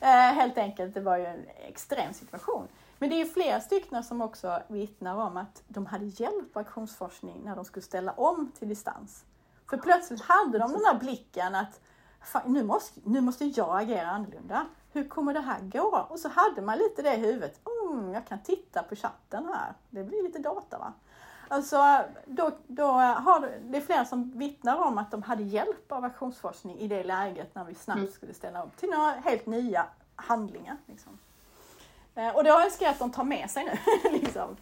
Eh, 0.00 0.08
helt 0.08 0.58
enkelt, 0.58 0.94
det 0.94 1.00
var 1.00 1.16
ju 1.16 1.26
en 1.26 1.46
extrem 1.68 2.14
situation. 2.14 2.68
Men 2.98 3.10
det 3.10 3.20
är 3.20 3.24
fler 3.24 3.60
stycken 3.60 4.04
som 4.04 4.20
också 4.22 4.62
vittnar 4.68 5.16
om 5.16 5.36
att 5.36 5.62
de 5.68 5.86
hade 5.86 6.04
hjälp 6.04 6.56
av 6.56 6.60
aktionsforskning 6.60 7.40
när 7.44 7.56
de 7.56 7.64
skulle 7.64 7.84
ställa 7.84 8.12
om 8.12 8.52
till 8.58 8.68
distans. 8.68 9.24
För 9.70 9.76
plötsligt 9.76 10.22
hade 10.22 10.58
de 10.58 10.72
den 10.72 10.84
här 10.84 10.98
blicken 10.98 11.54
att 11.54 11.80
nu, 12.46 12.62
måste, 12.62 13.00
nu 13.04 13.20
måste 13.20 13.44
jag 13.44 13.80
agera 13.82 14.06
annorlunda. 14.06 14.66
Hur 14.92 15.08
kommer 15.08 15.34
det 15.34 15.40
här 15.40 15.60
gå? 15.60 16.06
Och 16.08 16.18
så 16.18 16.28
hade 16.28 16.62
man 16.62 16.78
lite 16.78 17.02
det 17.02 17.14
i 17.14 17.18
huvudet. 17.18 17.60
Mm, 17.66 18.14
jag 18.14 18.26
kan 18.26 18.38
titta 18.42 18.82
på 18.82 18.96
chatten 18.96 19.48
här. 19.54 19.72
Det 19.90 20.04
blir 20.04 20.22
lite 20.22 20.38
data 20.38 20.78
va? 20.78 20.92
Alltså, 21.48 22.00
då, 22.26 22.50
då 22.66 22.86
har 22.86 23.50
det 23.62 23.76
är 23.76 23.80
flera 23.80 24.04
som 24.04 24.38
vittnar 24.38 24.76
om 24.76 24.98
att 24.98 25.10
de 25.10 25.22
hade 25.22 25.42
hjälp 25.42 25.92
av 25.92 26.04
aktionsforskning 26.04 26.78
i 26.78 26.88
det 26.88 27.04
läget 27.04 27.54
när 27.54 27.64
vi 27.64 27.74
snabbt 27.74 27.98
mm. 27.98 28.12
skulle 28.12 28.34
ställa 28.34 28.62
om 28.62 28.70
till 28.76 28.88
några 28.88 29.10
helt 29.10 29.46
nya 29.46 29.86
handlingar. 30.16 30.76
Liksom. 30.86 31.18
Eh, 32.14 32.28
och 32.28 32.44
det 32.44 32.50
önskar 32.50 32.86
jag 32.86 32.92
att 32.92 32.98
de 32.98 33.12
tar 33.12 33.24
med 33.24 33.50
sig 33.50 33.64
nu. 33.64 34.10
liksom. 34.18 34.56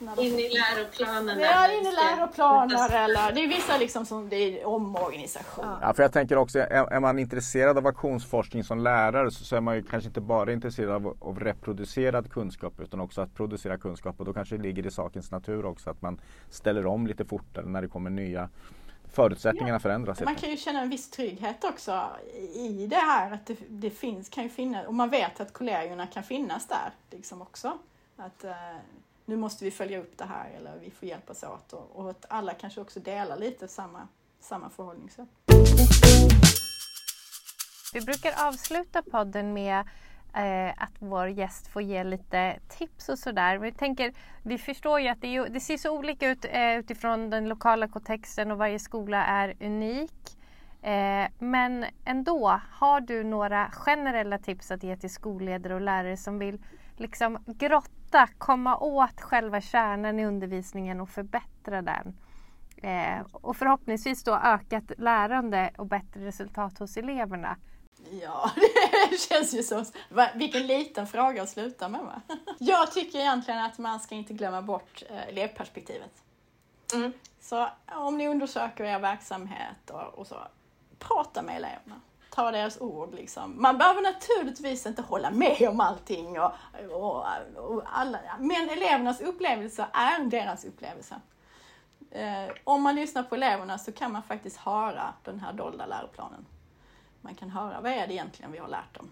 In 0.00 0.38
i 0.38 0.48
läroplanen? 0.48 1.40
Ja, 1.40 1.72
in 1.72 1.86
i 1.86 1.92
läroplaner 1.92 3.04
eller 3.04 3.32
det 3.32 3.44
är 3.44 3.48
vissa 3.48 3.78
liksom 3.78 4.06
som 4.06 4.28
det 4.28 4.36
är 4.36 4.66
omorganisation. 4.66 5.64
Ja, 5.82 5.92
för 5.94 6.02
jag 6.02 6.12
tänker 6.12 6.36
också, 6.36 6.58
är, 6.58 6.66
är, 6.66 7.00
man 7.00 7.18
intresserad 7.18 7.78
av 7.78 7.86
aktionsforskning 7.86 8.64
som 8.64 8.78
lärare 8.78 9.30
så, 9.30 9.44
så 9.44 9.56
är 9.56 9.60
man 9.60 9.76
ju 9.76 9.82
kanske 9.82 10.08
inte 10.08 10.20
bara 10.20 10.52
intresserad 10.52 10.90
av, 10.90 11.16
av 11.20 11.40
reproducerad 11.40 12.32
kunskap 12.32 12.80
utan 12.80 13.00
också 13.00 13.20
att 13.20 13.34
producera 13.34 13.78
kunskap 13.78 14.20
och 14.20 14.24
då 14.24 14.32
kanske 14.32 14.56
det 14.56 14.62
ligger 14.62 14.86
i 14.86 14.90
sakens 14.90 15.30
natur 15.30 15.66
också 15.66 15.90
att 15.90 16.02
man 16.02 16.20
ställer 16.50 16.86
om 16.86 17.06
lite 17.06 17.24
fortare 17.24 17.66
när 17.66 17.82
det 17.82 17.88
kommer 17.88 18.10
nya 18.10 18.48
förutsättningarna 19.12 19.74
ja. 19.74 19.78
förändras. 19.78 20.20
Man 20.20 20.34
kan 20.34 20.50
ju 20.50 20.56
känna 20.56 20.80
en 20.80 20.90
viss 20.90 21.10
trygghet 21.10 21.64
också 21.64 22.04
i 22.54 22.86
det 22.86 22.96
här 22.96 23.32
att 23.32 23.46
det, 23.46 23.56
det 23.68 23.90
finns, 23.90 24.28
kan 24.28 24.44
ju 24.44 24.50
finnas, 24.50 24.86
och 24.86 24.94
man 24.94 25.10
vet 25.10 25.40
att 25.40 25.52
kollegorna 25.52 26.06
kan 26.06 26.22
finnas 26.22 26.66
där 26.66 26.90
liksom 27.10 27.42
också. 27.42 27.78
Att, 28.16 28.44
uh, 28.44 28.50
nu 29.28 29.36
måste 29.36 29.64
vi 29.64 29.70
följa 29.70 29.98
upp 29.98 30.18
det 30.18 30.24
här 30.24 30.50
eller 30.56 30.78
vi 30.78 30.90
får 30.90 31.08
hjälpas 31.08 31.42
åt 31.42 31.72
och, 31.72 31.90
och 31.92 32.10
att 32.10 32.26
alla 32.28 32.54
kanske 32.54 32.80
också 32.80 33.00
delar 33.00 33.36
lite 33.36 33.68
samma, 33.68 34.08
samma 34.40 34.70
förhållningssätt. 34.70 35.28
Vi 37.94 38.00
brukar 38.00 38.48
avsluta 38.48 39.02
podden 39.02 39.52
med 39.52 39.78
eh, 40.34 40.82
att 40.82 40.92
vår 40.98 41.28
gäst 41.28 41.66
får 41.66 41.82
ge 41.82 42.04
lite 42.04 42.58
tips 42.68 43.08
och 43.08 43.18
sådär. 43.18 43.58
Vi 43.58 43.72
tänker, 43.72 44.12
vi 44.42 44.58
förstår 44.58 45.00
ju 45.00 45.08
att 45.08 45.20
det, 45.20 45.44
det 45.48 45.60
ser 45.60 45.76
så 45.76 45.98
olika 45.98 46.28
ut 46.28 46.44
eh, 46.44 46.78
utifrån 46.78 47.30
den 47.30 47.48
lokala 47.48 47.88
kontexten 47.88 48.50
och 48.50 48.58
varje 48.58 48.78
skola 48.78 49.24
är 49.24 49.56
unik. 49.60 50.36
Eh, 50.82 51.28
men 51.38 51.84
ändå, 52.04 52.60
har 52.70 53.00
du 53.00 53.24
några 53.24 53.70
generella 53.70 54.38
tips 54.38 54.70
att 54.70 54.82
ge 54.82 54.96
till 54.96 55.10
skolledare 55.10 55.74
och 55.74 55.80
lärare 55.80 56.16
som 56.16 56.38
vill 56.38 56.58
liksom 57.00 57.38
grotta, 57.46 58.28
komma 58.38 58.78
åt 58.78 59.20
själva 59.20 59.60
kärnan 59.60 60.18
i 60.18 60.26
undervisningen 60.26 61.00
och 61.00 61.08
förbättra 61.08 61.82
den? 61.82 62.16
Eh, 62.82 63.26
och 63.32 63.56
förhoppningsvis 63.56 64.24
då 64.24 64.34
ökat 64.34 64.92
lärande 64.98 65.70
och 65.78 65.86
bättre 65.86 66.26
resultat 66.26 66.78
hos 66.78 66.96
eleverna. 66.96 67.56
Ja, 68.10 68.50
det 69.10 69.20
känns 69.20 69.54
ju 69.54 69.62
så. 69.62 69.84
Vilken 70.34 70.66
liten 70.66 71.06
fråga 71.06 71.42
att 71.42 71.48
sluta 71.50 71.88
med 71.88 72.00
va? 72.00 72.22
Jag 72.58 72.92
tycker 72.92 73.18
egentligen 73.18 73.64
att 73.64 73.78
man 73.78 74.00
ska 74.00 74.14
inte 74.14 74.32
glömma 74.32 74.62
bort 74.62 75.02
eh, 75.10 75.28
elevperspektivet. 75.28 76.22
Mm. 76.94 77.12
Så 77.40 77.68
om 77.86 78.18
ni 78.18 78.28
undersöker 78.28 78.84
er 78.84 78.98
verksamhet 78.98 79.90
och, 79.90 80.18
och 80.18 80.26
så, 80.26 80.36
prata 80.98 81.42
med 81.42 81.56
eleverna. 81.56 82.00
Ta 82.38 82.50
deras 82.50 82.80
ord 82.80 83.14
liksom. 83.14 83.62
Man 83.62 83.78
behöver 83.78 84.02
naturligtvis 84.02 84.86
inte 84.86 85.02
hålla 85.02 85.30
med 85.30 85.68
om 85.68 85.80
allting 85.80 86.40
och, 86.40 86.52
och, 86.90 87.26
och 87.56 87.82
alla, 87.84 88.18
men 88.38 88.68
elevernas 88.68 89.20
upplevelse 89.20 89.86
är 89.92 90.24
deras 90.24 90.64
upplevelse. 90.64 91.20
Eh, 92.10 92.48
om 92.64 92.82
man 92.82 92.94
lyssnar 92.94 93.22
på 93.22 93.34
eleverna 93.34 93.78
så 93.78 93.92
kan 93.92 94.12
man 94.12 94.22
faktiskt 94.22 94.56
höra 94.56 95.14
den 95.24 95.40
här 95.40 95.52
dolda 95.52 95.86
läroplanen. 95.86 96.46
Man 97.20 97.34
kan 97.34 97.50
höra 97.50 97.80
vad 97.80 97.92
är 97.92 98.06
det 98.06 98.14
egentligen 98.14 98.52
vi 98.52 98.58
har 98.58 98.68
lärt 98.68 98.94
dem. 98.94 99.10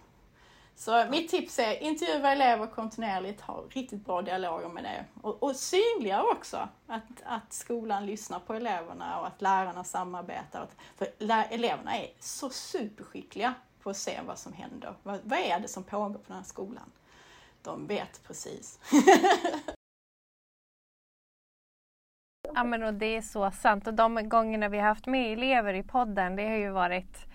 Så 0.78 1.06
mitt 1.10 1.30
tips 1.30 1.58
är 1.58 1.82
intervjua 1.82 2.32
elever 2.32 2.66
kontinuerligt, 2.66 3.40
ha 3.40 3.64
riktigt 3.70 4.04
bra 4.04 4.22
dialoger 4.22 4.68
med 4.68 4.84
det. 4.84 5.04
Och, 5.22 5.42
och 5.42 5.56
synliggör 5.56 6.32
också 6.32 6.68
att, 6.86 7.02
att 7.24 7.52
skolan 7.52 8.06
lyssnar 8.06 8.38
på 8.38 8.54
eleverna 8.54 9.20
och 9.20 9.26
att 9.26 9.42
lärarna 9.42 9.84
samarbetar. 9.84 10.66
För 10.96 11.08
eleverna 11.50 11.96
är 11.96 12.08
så 12.20 12.50
superskickliga 12.50 13.54
på 13.82 13.90
att 13.90 13.96
se 13.96 14.20
vad 14.26 14.38
som 14.38 14.52
händer. 14.52 14.94
Vad, 15.02 15.20
vad 15.22 15.38
är 15.38 15.60
det 15.60 15.68
som 15.68 15.82
pågår 15.82 16.18
på 16.18 16.24
den 16.26 16.36
här 16.36 16.44
skolan? 16.44 16.90
De 17.62 17.86
vet 17.86 18.24
precis. 18.26 18.78
ja 22.54 22.64
men 22.64 22.82
och 22.82 22.94
det 22.94 23.16
är 23.16 23.22
så 23.22 23.50
sant 23.50 23.86
och 23.86 23.94
de 23.94 24.28
gångerna 24.28 24.68
vi 24.68 24.78
har 24.78 24.88
haft 24.88 25.06
med 25.06 25.32
elever 25.32 25.74
i 25.74 25.82
podden 25.82 26.36
det 26.36 26.48
har 26.48 26.56
ju 26.56 26.70
varit 26.70 27.26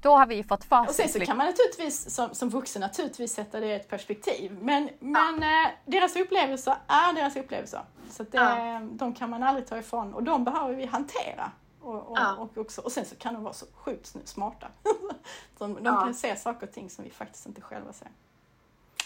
då 0.00 0.16
har 0.16 0.26
vi 0.26 0.42
fått 0.42 0.64
facit. 0.64 0.90
Och 0.90 0.94
sen 0.94 1.08
så 1.08 1.20
kan 1.20 1.36
man 1.36 1.46
naturligtvis 1.46 2.14
som, 2.14 2.34
som 2.34 2.48
vuxen 2.48 2.80
naturligtvis 2.80 3.32
sätta 3.32 3.60
det 3.60 3.66
i 3.66 3.72
ett 3.72 3.88
perspektiv. 3.88 4.58
Men, 4.62 4.90
men 4.98 5.42
ja. 5.42 5.66
eh, 5.66 5.70
deras 5.84 6.16
upplevelser 6.16 6.74
är 6.86 7.12
deras 7.14 7.36
upplevelser. 7.36 7.80
Så 8.10 8.22
det, 8.22 8.36
ja. 8.36 8.80
de 8.92 9.14
kan 9.14 9.30
man 9.30 9.42
aldrig 9.42 9.66
ta 9.66 9.78
ifrån 9.78 10.14
och 10.14 10.22
de 10.22 10.44
behöver 10.44 10.74
vi 10.74 10.86
hantera. 10.86 11.50
Och, 11.80 12.10
och, 12.10 12.18
ja. 12.18 12.36
och, 12.36 12.58
också, 12.58 12.80
och 12.80 12.92
sen 12.92 13.04
så 13.04 13.16
kan 13.16 13.34
de 13.34 13.42
vara 13.42 13.54
så 13.54 13.66
sjukt 13.74 14.16
smarta. 14.24 14.68
de, 15.58 15.74
de 15.74 15.84
kan 15.84 16.14
se 16.14 16.36
saker 16.36 16.66
och 16.66 16.72
ting 16.72 16.90
som 16.90 17.04
vi 17.04 17.10
faktiskt 17.10 17.46
inte 17.46 17.60
själva 17.60 17.92
ser. 17.92 18.08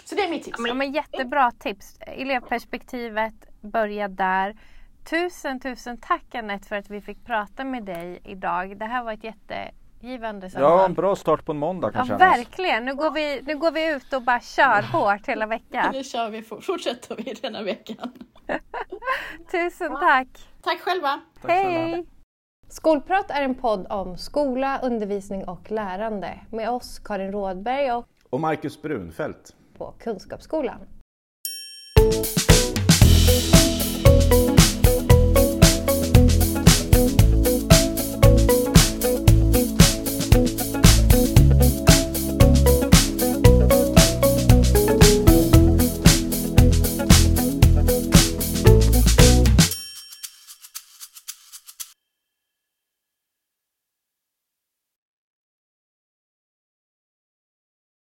Så 0.05 0.15
det 0.15 0.25
är 0.25 0.31
mitt 0.31 0.45
tips. 0.45 0.59
Ja, 0.67 0.75
men 0.75 0.93
jättebra 0.93 1.51
tips. 1.51 1.99
Elevperspektivet, 2.01 3.35
börja 3.61 4.09
där. 4.09 4.57
Tusen, 5.05 5.61
tusen 5.61 5.99
tack 5.99 6.35
Anette 6.35 6.69
för 6.69 6.77
att 6.77 6.91
vi 6.91 7.01
fick 7.01 7.25
prata 7.25 7.65
med 7.65 7.85
dig 7.85 8.21
idag. 8.25 8.79
Det 8.79 8.85
här 8.85 9.05
var 9.05 9.13
ett 9.13 9.25
jätte 9.25 9.71
givande 10.03 10.51
samtal. 10.51 10.71
Ja, 10.71 10.85
en 10.85 10.95
bra 10.95 11.17
start 11.17 11.45
på 11.45 11.53
en 11.53 11.59
måndag 11.59 11.93
kan 11.93 12.07
ja, 12.07 12.17
Verkligen, 12.17 12.85
nu 12.85 12.95
går, 12.95 13.11
vi, 13.11 13.43
nu 13.47 13.57
går 13.57 13.71
vi 13.71 13.95
ut 13.95 14.13
och 14.13 14.23
bara 14.23 14.41
kör 14.41 14.83
hårt 14.83 15.29
hela 15.29 15.47
veckan. 15.47 15.93
Nu 15.93 16.05
kör 16.05 16.31
vi, 16.31 16.43
fortsätter 16.43 17.17
vi 17.17 17.35
denna 17.43 17.63
veckan. 17.63 18.13
Tusen 19.51 19.97
tack! 20.01 20.29
Tack 20.63 20.81
själva! 20.81 21.21
Tack 21.43 21.51
Hej! 21.51 22.07
Skolprat 22.69 23.31
är 23.31 23.43
en 23.43 23.55
podd 23.55 23.87
om 23.91 24.17
skola, 24.17 24.81
undervisning 24.83 25.45
och 25.45 25.71
lärande 25.71 26.39
med 26.51 26.71
oss 26.71 26.99
Karin 26.99 27.33
Rådberg 27.33 27.93
och, 27.93 28.07
och 28.31 28.41
Marcus 28.41 28.83
Brunfeldt 28.83 29.55
på 29.79 29.95
Kunskapsskolan. 29.99 30.79